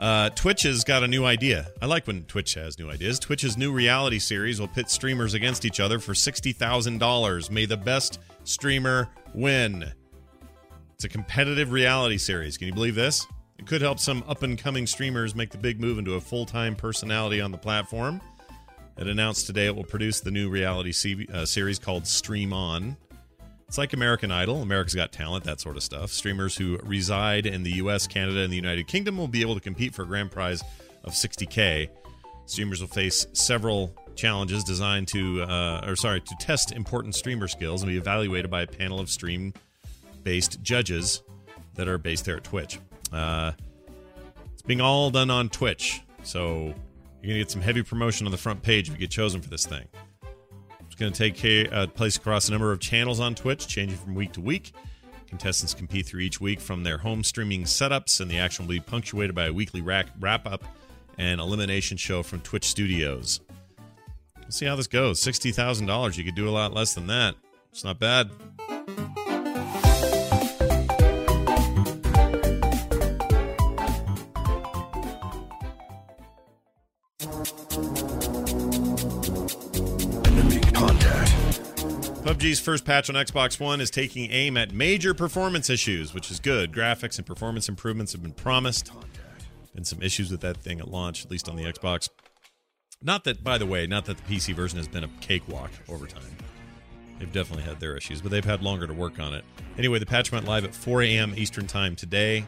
[0.00, 1.68] Uh, Twitch has got a new idea.
[1.80, 3.20] I like when Twitch has new ideas.
[3.20, 7.50] Twitch's new reality series will pit streamers against each other for $60,000.
[7.50, 9.92] May the best streamer win.
[10.94, 12.56] It's a competitive reality series.
[12.56, 13.26] Can you believe this?
[13.58, 16.46] It could help some up and coming streamers make the big move into a full
[16.46, 18.20] time personality on the platform.
[18.96, 22.96] It announced today it will produce the new reality C- uh, series called Stream On.
[23.66, 26.10] It's like American Idol, America's Got Talent, that sort of stuff.
[26.10, 29.60] Streamers who reside in the US, Canada, and the United Kingdom will be able to
[29.60, 30.62] compete for a grand prize
[31.02, 31.88] of 60K.
[32.46, 37.82] Streamers will face several challenges designed to, uh, or sorry, to test important streamer skills
[37.82, 39.52] and be evaluated by a panel of stream
[40.24, 41.22] based judges
[41.74, 42.78] that are based there at Twitch.
[43.12, 43.52] Uh,
[44.52, 46.74] it's being all done on Twitch, so
[47.22, 49.48] you're to get some heavy promotion on the front page if you get chosen for
[49.48, 49.86] this thing.
[50.80, 54.32] It's to take uh, place across a number of channels on Twitch, changing from week
[54.32, 54.72] to week.
[55.26, 58.80] Contestants compete through each week from their home streaming setups, and the action will be
[58.80, 60.64] punctuated by a weekly wrap up
[61.18, 63.40] and elimination show from Twitch Studios.
[64.38, 65.20] We'll see how this goes.
[65.20, 66.16] $60,000.
[66.16, 67.34] You could do a lot less than that.
[67.72, 68.30] It's not bad.
[82.44, 86.40] PUBG's first patch on Xbox One is taking aim at major performance issues, which is
[86.40, 86.72] good.
[86.72, 88.92] Graphics and performance improvements have been promised.
[89.74, 92.10] Been some issues with that thing at launch, at least on the Xbox.
[93.00, 96.06] Not that, by the way, not that the PC version has been a cakewalk over
[96.06, 96.36] time.
[97.18, 99.42] They've definitely had their issues, but they've had longer to work on it.
[99.78, 101.32] Anyway, the patch went live at 4 a.m.
[101.38, 102.44] Eastern Time today.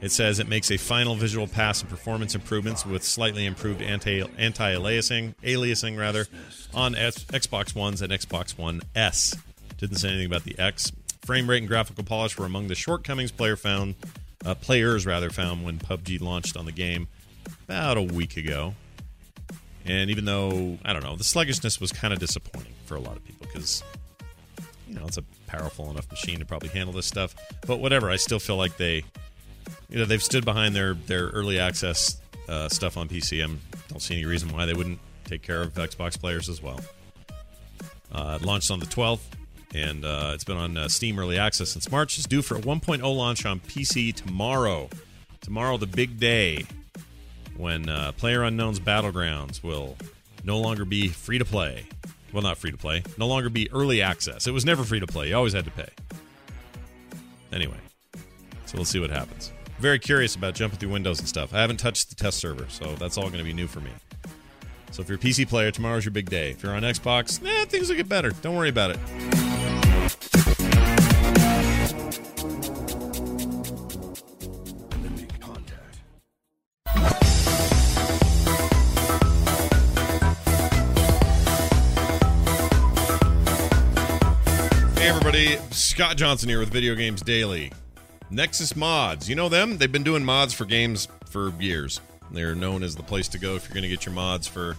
[0.00, 4.22] It says it makes a final visual pass and performance improvements with slightly improved anti
[4.38, 6.26] anti aliasing aliasing rather
[6.72, 9.36] on S- Xbox Ones and Xbox One S.
[9.76, 10.92] Didn't say anything about the X.
[11.22, 13.96] Frame rate and graphical polish were among the shortcomings player found
[14.44, 17.08] uh, players rather found when PUBG launched on the game
[17.64, 18.74] about a week ago.
[19.84, 23.16] And even though I don't know, the sluggishness was kind of disappointing for a lot
[23.16, 23.82] of people because
[24.86, 27.34] you know it's a powerful enough machine to probably handle this stuff.
[27.66, 29.02] But whatever, I still feel like they
[29.88, 33.44] you know they've stood behind their their early access uh, stuff on PC.
[33.44, 33.56] I
[33.88, 36.80] don't see any reason why they wouldn't take care of Xbox players as well.
[38.10, 39.20] Uh, it launched on the 12th,
[39.74, 42.16] and uh, it's been on uh, Steam Early Access since March.
[42.16, 44.88] It's due for a 1.0 launch on PC tomorrow.
[45.40, 46.64] Tomorrow, the big day
[47.56, 49.96] when uh, Player Unknown's Battlegrounds will
[50.44, 51.84] no longer be free to play.
[52.32, 54.46] Well, not free to play, no longer be early access.
[54.46, 55.28] It was never free to play.
[55.28, 55.88] You always had to pay.
[57.52, 57.78] Anyway,
[58.66, 59.50] so we'll see what happens.
[59.78, 61.54] Very curious about jumping through windows and stuff.
[61.54, 63.92] I haven't touched the test server, so that's all going to be new for me.
[64.90, 66.50] So if you're a PC player, tomorrow's your big day.
[66.50, 68.30] If you're on Xbox, eh, things will get better.
[68.42, 68.98] Don't worry about it.
[84.96, 87.70] Hey everybody, Scott Johnson here with Video Games Daily.
[88.30, 89.78] Nexus Mods, you know them?
[89.78, 92.00] They've been doing mods for games for years.
[92.30, 94.76] They're known as the place to go if you're going to get your mods for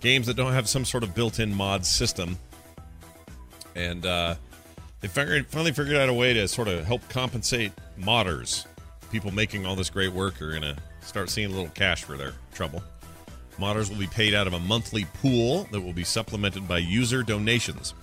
[0.00, 2.36] games that don't have some sort of built-in mod system.
[3.74, 4.34] And uh,
[5.00, 8.66] they figured, finally figured out a way to sort of help compensate modders.
[9.10, 12.18] People making all this great work are going to start seeing a little cash for
[12.18, 12.82] their trouble.
[13.58, 17.22] Modders will be paid out of a monthly pool that will be supplemented by user
[17.22, 17.94] donations.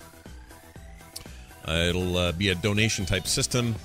[1.68, 3.76] Uh, it'll uh, be a donation type system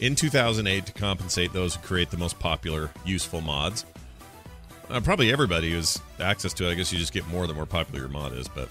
[0.00, 3.84] in 2008 to compensate those who create the most popular, useful mods.
[4.90, 6.72] Uh, probably everybody who's access to it.
[6.72, 8.48] I guess you just get more the more popular your mod is.
[8.48, 8.68] But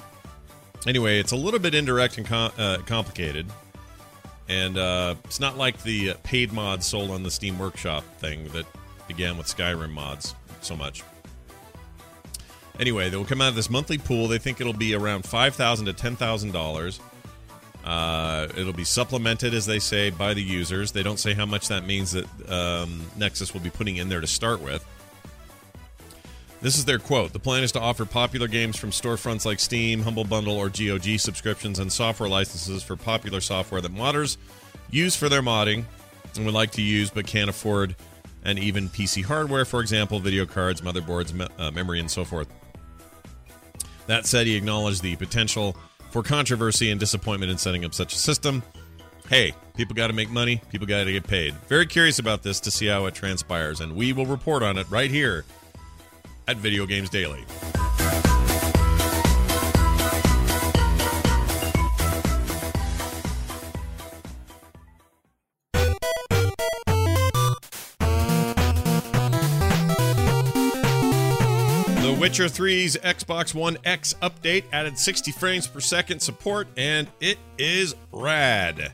[0.85, 3.47] anyway, it's a little bit indirect and com- uh, complicated.
[4.49, 8.65] And uh, it's not like the paid mods sold on the Steam Workshop thing that
[9.07, 11.03] began with Skyrim mods so much.
[12.79, 14.27] Anyway, they will come out of this monthly pool.
[14.27, 16.99] They think it'll be around five thousand to ten thousand dollars.
[17.83, 20.91] Uh, it'll be supplemented, as they say, by the users.
[20.91, 24.21] They don't say how much that means that um, Nexus will be putting in there
[24.21, 24.85] to start with.
[26.61, 27.33] This is their quote.
[27.33, 31.17] The plan is to offer popular games from storefronts like Steam, Humble Bundle, or GOG
[31.17, 34.37] subscriptions and software licenses for popular software that modders
[34.91, 35.85] use for their modding
[36.35, 37.95] and would like to use but can't afford,
[38.43, 42.47] and even PC hardware, for example, video cards, motherboards, me- uh, memory, and so forth.
[44.05, 45.75] That said, he acknowledged the potential
[46.11, 48.61] for controversy and disappointment in setting up such a system.
[49.29, 51.53] Hey, people got to make money, people got to get paid.
[51.67, 54.89] Very curious about this to see how it transpires, and we will report on it
[54.89, 55.45] right here
[56.47, 57.45] at Video Games Daily.
[72.21, 77.95] Witcher 3's Xbox One X update added 60 frames per second support, and it is
[78.11, 78.91] rad.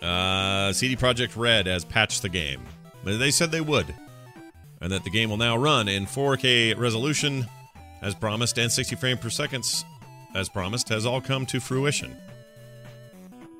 [0.00, 2.62] Uh, CD Projekt Red has patched the game.
[3.02, 3.92] They said they would
[4.80, 7.44] and that the game will now run in 4K resolution
[8.02, 9.64] as promised and 60 frames per second
[10.36, 12.16] as promised has all come to fruition.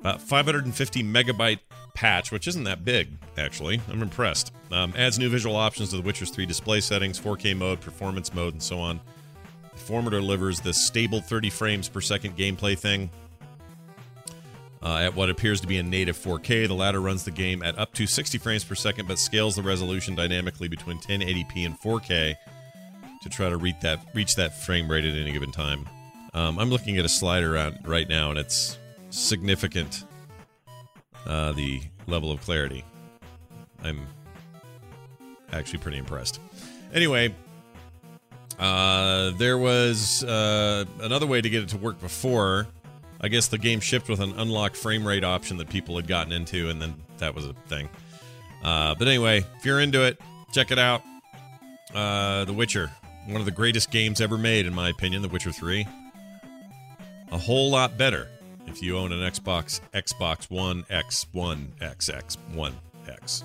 [0.01, 1.59] About 550 megabyte
[1.93, 3.81] patch, which isn't that big, actually.
[3.89, 4.53] I'm impressed.
[4.71, 8.53] Um, adds new visual options to the Witcher's 3 display settings, 4K mode, performance mode,
[8.53, 9.01] and so on.
[9.73, 13.09] The former delivers this stable 30 frames per second gameplay thing
[14.81, 16.67] uh, at what appears to be a native 4K.
[16.67, 19.61] The latter runs the game at up to 60 frames per second, but scales the
[19.61, 22.35] resolution dynamically between 1080p and 4K
[23.21, 25.87] to try to reach that reach that frame rate at any given time.
[26.33, 28.77] Um, I'm looking at a slider out right now, and it's
[29.09, 30.05] significant.
[31.25, 32.83] Uh, the level of clarity.
[33.83, 34.07] I'm
[35.51, 36.39] actually pretty impressed.
[36.93, 37.33] Anyway,
[38.57, 42.67] uh, there was uh, another way to get it to work before.
[43.21, 46.31] I guess the game shipped with an unlocked frame rate option that people had gotten
[46.31, 47.89] into, and then that was a thing.
[48.63, 50.19] Uh, but anyway, if you're into it,
[50.51, 51.01] check it out.
[51.93, 52.91] Uh, the Witcher,
[53.27, 55.21] one of the greatest games ever made, in my opinion.
[55.21, 55.87] The Witcher 3.
[57.31, 58.27] A whole lot better
[58.69, 62.75] if you own an Xbox, Xbox One X, One XX, One
[63.07, 63.43] X.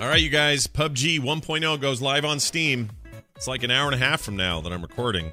[0.00, 2.90] All right, you guys, PUBG 1.0 goes live on Steam.
[3.34, 5.32] It's like an hour and a half from now that I'm recording.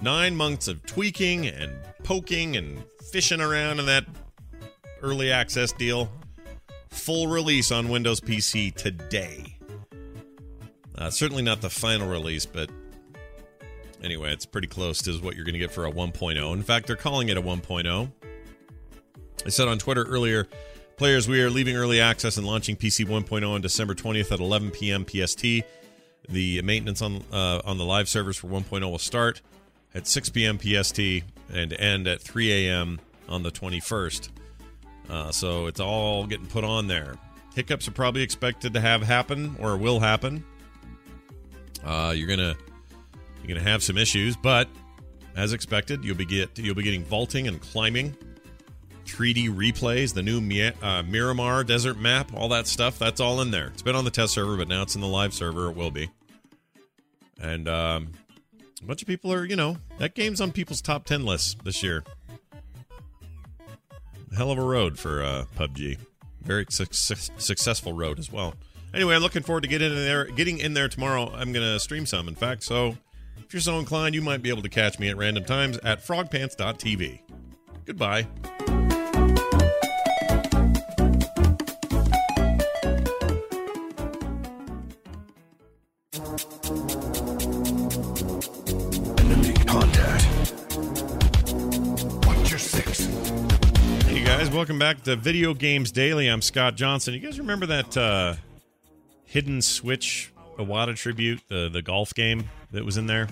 [0.00, 1.72] Nine months of tweaking and
[2.04, 4.04] poking and fishing around in that
[5.02, 6.10] early access deal.
[6.88, 9.56] Full release on Windows PC today.
[10.96, 12.70] Uh, certainly not the final release, but
[14.02, 16.52] anyway, it's pretty close to what you're going to get for a 1.0.
[16.52, 18.10] In fact, they're calling it a 1.0.
[19.46, 20.48] I said on Twitter earlier
[20.98, 24.72] Players, we are leaving early access and launching PC 1.0 on December 20th at 11
[24.72, 25.06] p.m.
[25.06, 25.62] PST.
[26.28, 29.40] The maintenance on uh, on the live servers for 1.0 will start
[29.94, 30.58] at 6 p.m.
[30.58, 30.98] PST
[31.54, 32.98] and end at 3 a.m.
[33.28, 34.30] on the 21st.
[35.08, 37.16] Uh, so it's all getting put on there.
[37.54, 40.44] Hiccups are probably expected to have happen or will happen.
[41.84, 42.54] Uh, you're gonna
[43.42, 44.68] you're gonna have some issues, but
[45.36, 48.16] as expected, you'll be get you'll be getting vaulting and climbing
[49.08, 50.38] 3D replays, the new
[50.82, 52.98] uh, Miramar desert map, all that stuff.
[52.98, 53.68] That's all in there.
[53.68, 55.70] It's been on the test server, but now it's in the live server.
[55.70, 56.10] It will be.
[57.40, 58.12] And um,
[58.82, 61.82] a bunch of people are, you know, that game's on people's top 10 lists this
[61.82, 62.04] year.
[64.36, 65.98] Hell of a road for uh, PUBG.
[66.42, 68.54] Very su- su- successful road as well.
[68.94, 70.24] Anyway, I'm looking forward to getting in there.
[70.26, 71.30] Getting in there tomorrow.
[71.34, 72.28] I'm gonna stream some.
[72.28, 72.96] In fact, so
[73.38, 76.04] if you're so inclined, you might be able to catch me at random times at
[76.04, 77.20] frogpants.tv.
[77.84, 78.26] Goodbye.
[94.58, 96.26] Welcome back to Video Games Daily.
[96.26, 97.14] I'm Scott Johnson.
[97.14, 98.34] You guys remember that uh,
[99.24, 103.28] hidden Switch Iwata tribute, the the golf game that was in there?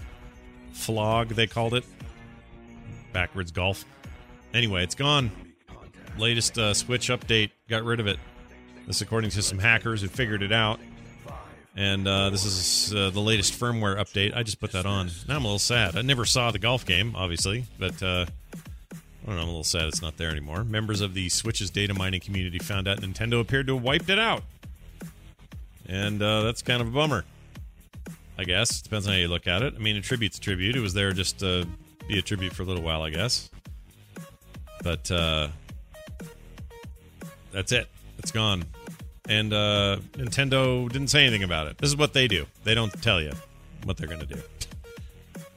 [0.70, 1.84] Flog, they called it.
[3.12, 3.84] Backwards golf.
[4.54, 5.32] Anyway, it's gone.
[6.16, 8.20] Latest uh, Switch update got rid of it.
[8.86, 10.78] This, according to some hackers who figured it out.
[11.74, 14.36] And uh, this is uh, the latest firmware update.
[14.36, 15.10] I just put that on.
[15.26, 15.96] Now I'm a little sad.
[15.96, 18.26] I never saw the golf game, obviously, but uh,
[19.26, 19.42] I don't know.
[19.42, 20.62] I'm a little sad it's not there anymore.
[20.62, 24.20] Members of the Switch's data mining community found out Nintendo appeared to have wiped it
[24.20, 24.44] out,
[25.88, 27.24] and uh, that's kind of a bummer.
[28.38, 29.74] I guess depends on how you look at it.
[29.74, 30.76] I mean, a tribute's a tribute.
[30.76, 31.66] It was there just to
[32.06, 33.50] be a tribute for a little while, I guess.
[34.82, 35.48] But uh,
[37.50, 37.88] that's it.
[38.18, 38.64] It's gone.
[39.28, 41.78] And uh, Nintendo didn't say anything about it.
[41.78, 42.46] This is what they do.
[42.62, 43.32] They don't tell you
[43.84, 44.40] what they're going to do.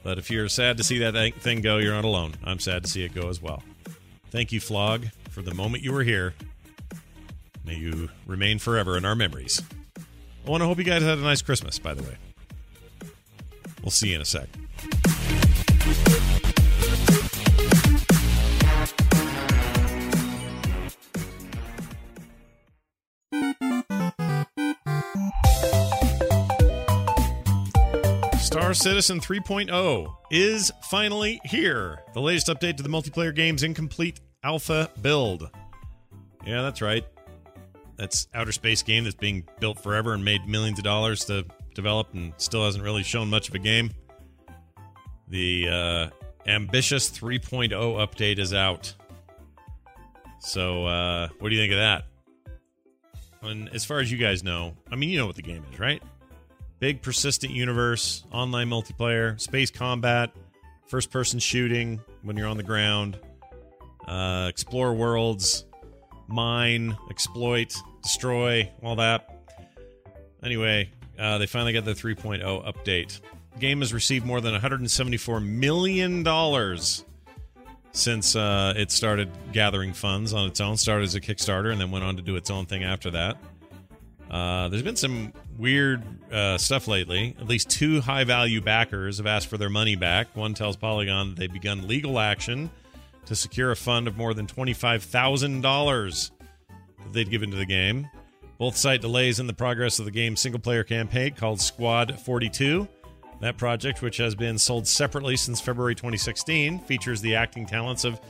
[0.02, 2.34] But if you're sad to see that thing go, you're not alone.
[2.42, 3.62] I'm sad to see it go as well.
[4.30, 6.34] Thank you, Flog, for the moment you were here.
[7.64, 9.62] May you remain forever in our memories.
[10.46, 12.16] I want to hope you guys had a nice Christmas, by the way.
[13.82, 14.48] We'll see you in a sec.
[28.80, 31.98] Citizen 3.0 is finally here.
[32.14, 35.50] The latest update to the multiplayer game's incomplete alpha build.
[36.46, 37.04] Yeah, that's right.
[37.96, 42.14] That's outer space game that's being built forever and made millions of dollars to develop
[42.14, 43.90] and still hasn't really shown much of a game.
[45.28, 46.10] The uh,
[46.46, 48.94] ambitious 3.0 update is out.
[50.38, 52.06] So, uh, what do you think of that?
[53.42, 55.78] And as far as you guys know, I mean, you know what the game is,
[55.78, 56.02] right?
[56.80, 60.30] Big persistent universe, online multiplayer, space combat,
[60.86, 63.18] first person shooting when you're on the ground,
[64.08, 65.66] uh, explore worlds,
[66.26, 69.28] mine, exploit, destroy, all that.
[70.42, 73.20] Anyway, uh, they finally got the 3.0 update.
[73.52, 77.04] The game has received more than 174 million dollars
[77.92, 80.76] since uh, it started gathering funds on its own.
[80.76, 83.36] Started as a Kickstarter and then went on to do its own thing after that.
[84.30, 86.02] Uh, there's been some weird
[86.32, 87.34] uh, stuff lately.
[87.40, 90.36] At least two high value backers have asked for their money back.
[90.36, 92.70] One tells Polygon they've begun legal action
[93.26, 96.30] to secure a fund of more than $25,000
[96.98, 98.08] that they'd given to the game.
[98.58, 102.86] Both cite delays in the progress of the game's single player campaign called Squad 42.
[103.40, 108.20] That project, which has been sold separately since February 2016, features the acting talents of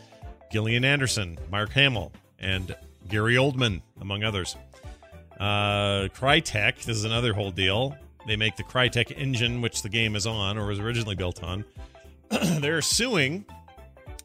[0.53, 2.77] Gillian Anderson, Mark Hamill, and
[3.09, 4.57] Gary Oldman, among others.
[5.41, 7.97] Uh, Crytek, this is another whole deal.
[8.27, 11.65] They make the Crytek engine, which the game is on or was originally built on.
[12.29, 13.47] They're suing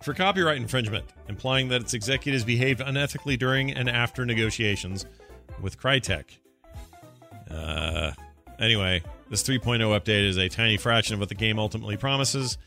[0.01, 5.05] for copyright infringement, implying that its executives behaved unethically during and after negotiations
[5.61, 6.25] with Crytek.
[7.49, 8.11] Uh,
[8.59, 12.57] anyway, this 3.0 update is a tiny fraction of what the game ultimately promises.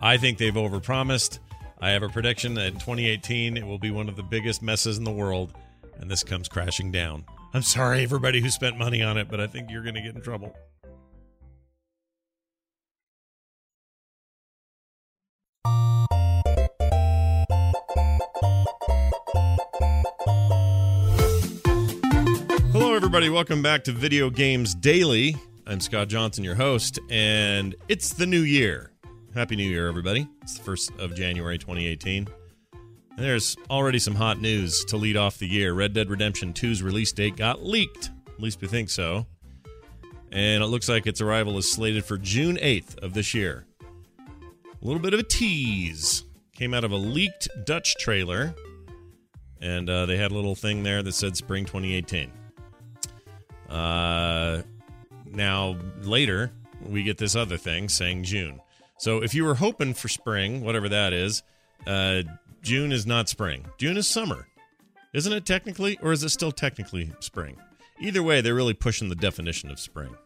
[0.00, 1.38] I think they've overpromised.
[1.80, 4.98] I have a prediction that in 2018 it will be one of the biggest messes
[4.98, 5.54] in the world,
[6.00, 7.24] and this comes crashing down.
[7.54, 10.16] I'm sorry, everybody who spent money on it, but I think you're going to get
[10.16, 10.52] in trouble.
[22.72, 23.30] Hello, everybody.
[23.30, 25.36] Welcome back to Video Games Daily.
[25.64, 28.90] I'm Scott Johnson, your host, and it's the new year.
[29.32, 30.26] Happy New Year, everybody.
[30.42, 32.26] It's the 1st of January 2018.
[33.16, 35.72] There's already some hot news to lead off the year.
[35.72, 38.10] Red Dead Redemption 2's release date got leaked.
[38.26, 39.26] At least we think so.
[40.32, 43.66] And it looks like its arrival is slated for June 8th of this year.
[43.80, 46.24] A little bit of a tease.
[46.56, 48.52] Came out of a leaked Dutch trailer.
[49.60, 52.32] And uh, they had a little thing there that said spring 2018.
[53.70, 54.62] Uh,
[55.26, 56.50] now, later,
[56.84, 58.60] we get this other thing saying June.
[58.98, 61.44] So if you were hoping for spring, whatever that is,
[61.86, 62.22] uh,
[62.64, 63.66] June is not spring.
[63.76, 64.48] June is summer.
[65.12, 67.58] Isn't it technically, or is it still technically spring?
[68.00, 70.16] Either way, they're really pushing the definition of spring.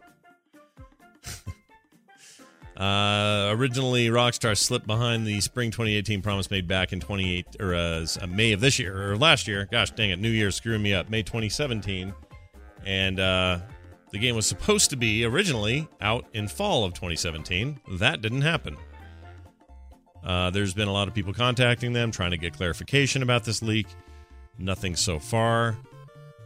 [2.76, 8.06] uh, originally, Rockstar slipped behind the spring 2018 promise made back in 28 or uh,
[8.28, 9.68] May of this year or last year.
[9.70, 11.10] Gosh dang it, New Year screwing me up.
[11.10, 12.14] May 2017,
[12.86, 13.58] and uh,
[14.12, 17.80] the game was supposed to be originally out in fall of 2017.
[17.98, 18.76] That didn't happen.
[20.24, 23.62] Uh, there's been a lot of people contacting them trying to get clarification about this
[23.62, 23.86] leak.
[24.58, 25.76] Nothing so far.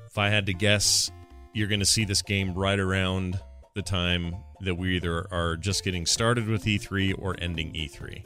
[0.06, 1.10] If I had to guess,
[1.54, 3.40] you're going to see this game right around
[3.74, 8.24] the time that we either are just getting started with E3 or ending E3.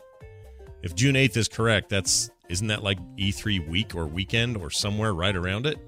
[0.82, 5.12] If June 8th is correct, that's isn't that like E3 week or weekend or somewhere
[5.12, 5.78] right around it?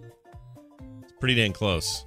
[1.03, 2.05] It's pretty dang close.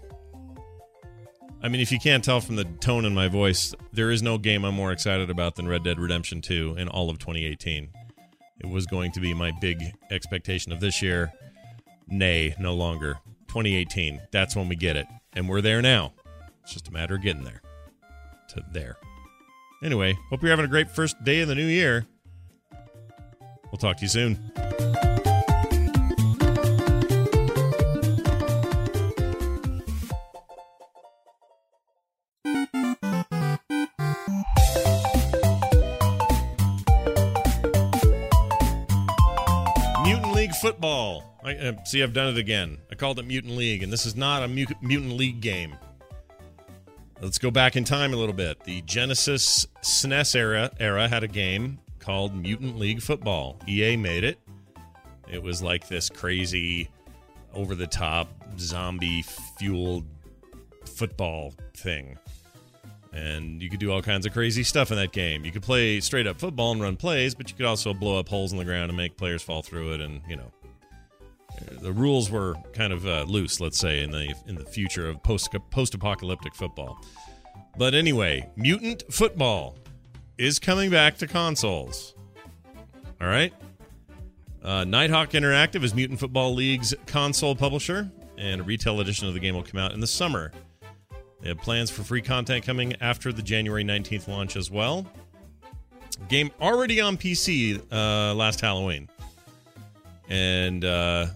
[1.64, 4.40] I mean, if you can't tell from the tone in my voice, there is no
[4.40, 7.90] game I'm more excited about than Red Dead Redemption 2 in all of 2018.
[8.60, 11.32] It was going to be my big expectation of this year.
[12.08, 13.20] Nay, no longer.
[13.48, 14.22] 2018.
[14.32, 15.06] That's when we get it.
[15.34, 16.14] And we're there now.
[16.64, 17.62] It's just a matter of getting there
[18.50, 18.98] to there.
[19.84, 22.06] Anyway, hope you're having a great first day of the new year.
[23.72, 24.52] We'll talk to you soon.
[41.52, 42.78] I, uh, see, I've done it again.
[42.92, 45.76] I called it Mutant League, and this is not a mu- Mutant League game.
[47.22, 48.64] Let's go back in time a little bit.
[48.64, 53.60] The Genesis SNES era era had a game called Mutant League Football.
[53.68, 54.40] EA made it.
[55.32, 56.90] It was like this crazy,
[57.54, 59.24] over the top, zombie
[59.58, 60.06] fueled
[60.86, 62.18] football thing.
[63.14, 65.46] And you could do all kinds of crazy stuff in that game.
[65.46, 68.30] You could play straight up football and run plays, but you could also blow up
[68.30, 70.02] holes in the ground and make players fall through it.
[70.02, 70.52] And you know,
[71.82, 75.22] the rules were kind of uh, loose, let's say, in the in the future of
[75.24, 77.00] post post apocalyptic football.
[77.78, 79.76] But anyway, mutant football
[80.38, 82.16] is coming back to consoles.
[83.20, 83.54] All right.
[84.64, 89.40] Uh, Nighthawk Interactive is Mutant Football League's console publisher, and a retail edition of the
[89.40, 90.52] game will come out in the summer.
[91.42, 95.08] They have plans for free content coming after the January 19th launch as well.
[96.30, 99.10] Game already on PC uh, last Halloween.
[100.30, 101.28] And uh,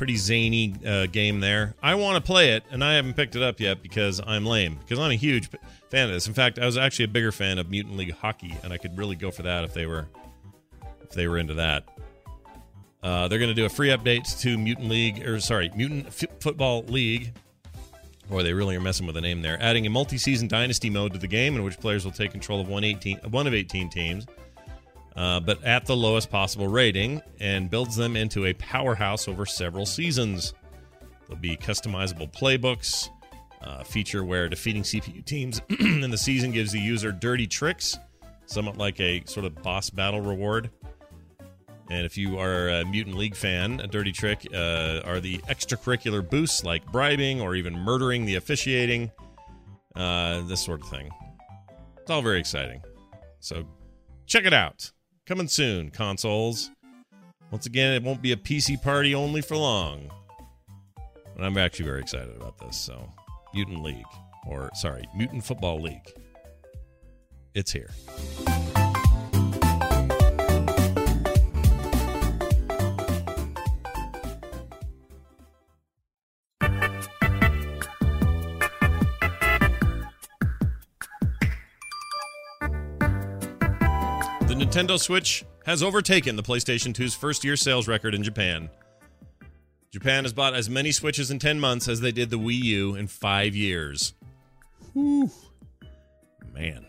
[0.00, 1.74] pretty zany uh, game there.
[1.82, 4.76] I want to play it, and I haven't picked it up yet because I'm lame.
[4.76, 5.50] Because I'm a huge
[5.90, 6.26] fan of this.
[6.26, 8.96] In fact, I was actually a bigger fan of Mutant League Hockey, and I could
[8.96, 10.08] really go for that if they were
[11.02, 11.84] if they were into that.
[13.02, 16.40] Uh, they're going to do a free update to Mutant League, or sorry, Mutant F-
[16.40, 17.34] Football League.
[18.30, 19.62] Boy, they really are messing with the name there.
[19.62, 22.68] Adding a multi-season dynasty mode to the game, in which players will take control of
[22.68, 24.24] one, 18, one of 18 teams,
[25.16, 29.86] uh, but at the lowest possible rating, and builds them into a powerhouse over several
[29.86, 30.54] seasons.
[31.26, 33.08] There'll be customizable playbooks,
[33.62, 37.98] uh, feature where defeating CPU teams in the season gives the user dirty tricks,
[38.46, 40.70] somewhat like a sort of boss battle reward.
[41.90, 46.28] And if you are a Mutant League fan, a dirty trick uh, are the extracurricular
[46.28, 49.10] boosts like bribing or even murdering the officiating,
[49.96, 51.10] uh, this sort of thing.
[52.00, 52.80] It's all very exciting.
[53.40, 53.64] So
[54.26, 54.92] check it out.
[55.26, 56.70] Coming soon, consoles.
[57.50, 60.10] Once again, it won't be a PC party only for long.
[61.36, 62.76] And I'm actually very excited about this.
[62.76, 63.08] So,
[63.54, 64.04] Mutant League,
[64.46, 66.12] or sorry, Mutant Football League.
[67.54, 67.90] It's here.
[84.50, 88.68] The Nintendo Switch has overtaken the PlayStation 2's first year sales record in Japan.
[89.92, 92.96] Japan has bought as many Switches in 10 months as they did the Wii U
[92.96, 94.12] in five years.
[94.92, 95.30] Whew.
[96.52, 96.84] Man.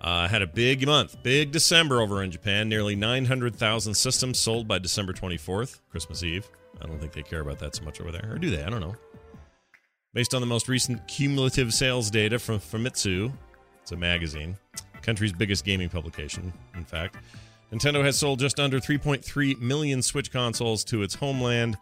[0.00, 2.68] Uh, had a big month, big December over in Japan.
[2.68, 6.50] Nearly 900,000 systems sold by December 24th, Christmas Eve.
[6.82, 8.28] I don't think they care about that so much over there.
[8.28, 8.64] Or do they?
[8.64, 8.96] I don't know.
[10.14, 13.32] Based on the most recent cumulative sales data from Famitsu,
[13.82, 14.56] it's a magazine,
[15.02, 17.16] country's biggest gaming publication, in fact.
[17.72, 21.78] Nintendo has sold just under 3.3 million Switch consoles to its homeland,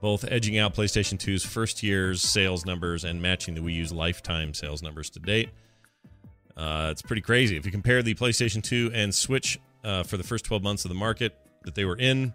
[0.00, 4.54] both edging out PlayStation 2's first year's sales numbers and matching the Wii U's lifetime
[4.54, 5.50] sales numbers to date.
[6.56, 7.56] Uh, it's pretty crazy.
[7.56, 10.90] If you compare the PlayStation 2 and Switch uh, for the first 12 months of
[10.90, 12.32] the market that they were in,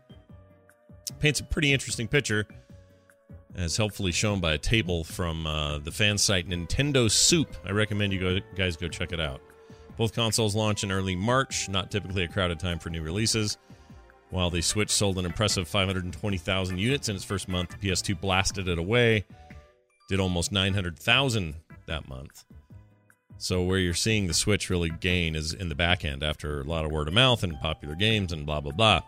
[1.20, 2.46] paints a pretty interesting picture,
[3.56, 7.56] as helpfully shown by a table from uh, the fan site Nintendo Soup.
[7.66, 9.42] I recommend you go, guys go check it out.
[9.98, 13.58] Both consoles launch in early March, not typically a crowded time for new releases.
[14.30, 18.68] While the Switch sold an impressive 520,000 units in its first month, the PS2 blasted
[18.68, 19.26] it away,
[20.10, 21.56] did almost 900,000
[21.88, 22.46] that month.
[23.40, 26.64] So where you're seeing the Switch really gain is in the back end after a
[26.64, 29.02] lot of word of mouth and popular games and blah blah blah.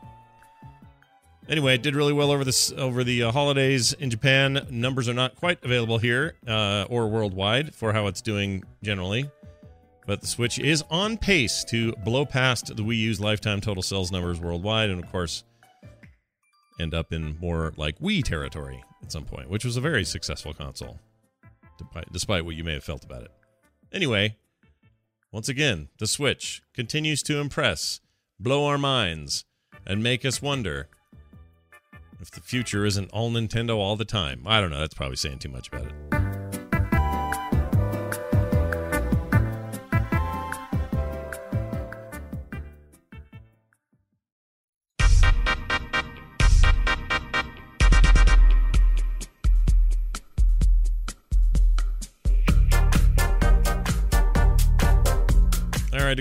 [1.48, 4.68] Anyway, it did really well over this over the uh, holidays in Japan.
[4.70, 9.32] Numbers are not quite available here uh, or worldwide for how it's doing generally,
[10.10, 14.12] but the Switch is on pace to blow past the Wii U's lifetime total sales
[14.12, 15.44] numbers worldwide, and of course,
[16.80, 20.52] end up in more like Wii territory at some point, which was a very successful
[20.52, 20.98] console,
[22.12, 23.32] despite what you may have felt about it.
[23.94, 24.36] Anyway,
[25.32, 28.00] once again, the Switch continues to impress,
[28.40, 29.46] blow our minds,
[29.86, 30.90] and make us wonder
[32.20, 34.42] if the future isn't all Nintendo all the time.
[34.48, 34.80] I don't know.
[34.80, 36.09] That's probably saying too much about it.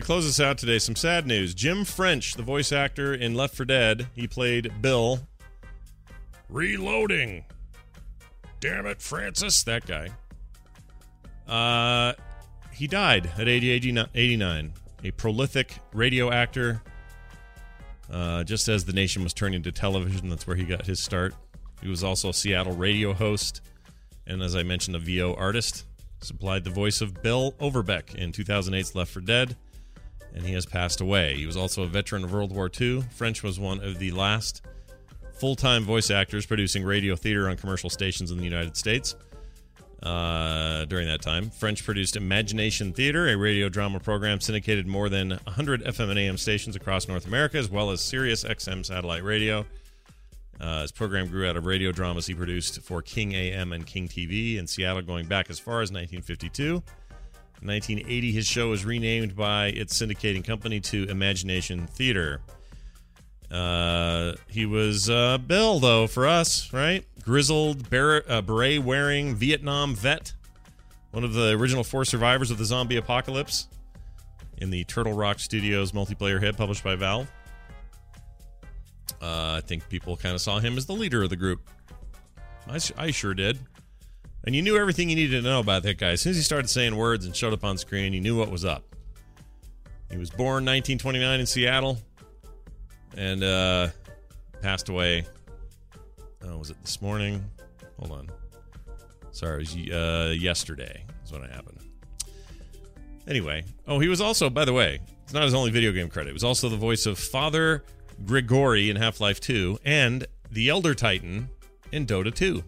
[0.08, 1.52] Close us out today, some sad news.
[1.52, 5.20] Jim French, the voice actor in Left 4 Dead, he played Bill.
[6.48, 7.44] Reloading.
[8.58, 9.62] Damn it, Francis.
[9.64, 10.08] That guy.
[11.46, 12.14] Uh,
[12.72, 14.72] he died at age 89.
[15.04, 16.80] A prolific radio actor.
[18.10, 21.34] Uh, just as the nation was turning to television, that's where he got his start.
[21.82, 23.60] He was also a Seattle radio host,
[24.26, 25.84] and as I mentioned, a VO artist.
[26.22, 29.56] Supplied the voice of Bill Overbeck in 2008's Left 4 Dead,
[30.34, 31.36] and he has passed away.
[31.36, 33.02] He was also a veteran of World War II.
[33.10, 34.62] French was one of the last
[35.38, 39.14] full time voice actors producing radio theater on commercial stations in the United States.
[40.02, 45.30] Uh, during that time, French produced Imagination Theater, a radio drama program syndicated more than
[45.30, 49.66] 100 FM and AM stations across North America, as well as Sirius XM satellite radio.
[50.60, 54.08] Uh, his program grew out of radio dramas he produced for KING AM and KING
[54.08, 56.82] TV in Seattle going back as far as 1952.
[57.60, 62.40] In 1980, his show was renamed by its syndicating company to Imagination Theater.
[63.50, 67.04] Uh, he was uh, Bill, though, for us, right?
[67.22, 70.34] Grizzled, uh, beret wearing Vietnam vet,
[71.10, 73.68] one of the original four survivors of the zombie apocalypse
[74.58, 77.30] in the Turtle Rock Studios multiplayer hit published by Valve.
[79.20, 81.60] Uh, I think people kind of saw him as the leader of the group.
[82.68, 83.58] I, I sure did.
[84.48, 86.12] And you knew everything you needed to know about that guy.
[86.12, 88.50] As soon as he started saying words and showed up on screen, you knew what
[88.50, 88.82] was up.
[90.10, 91.98] He was born 1929 in Seattle
[93.14, 93.88] and uh,
[94.62, 95.26] passed away.
[96.42, 97.44] Oh, was it this morning?
[97.98, 98.30] Hold on.
[99.32, 101.80] Sorry, it was uh, yesterday is when it happened.
[103.26, 106.30] Anyway, oh, he was also, by the way, it's not his only video game credit.
[106.30, 107.84] He was also the voice of Father
[108.24, 111.50] Grigori in Half Life 2 and the Elder Titan
[111.92, 112.64] in Dota 2.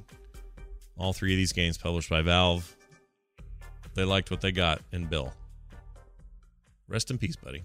[1.00, 2.76] All three of these games published by Valve.
[3.94, 5.32] They liked what they got in Bill.
[6.88, 7.64] Rest in peace, buddy.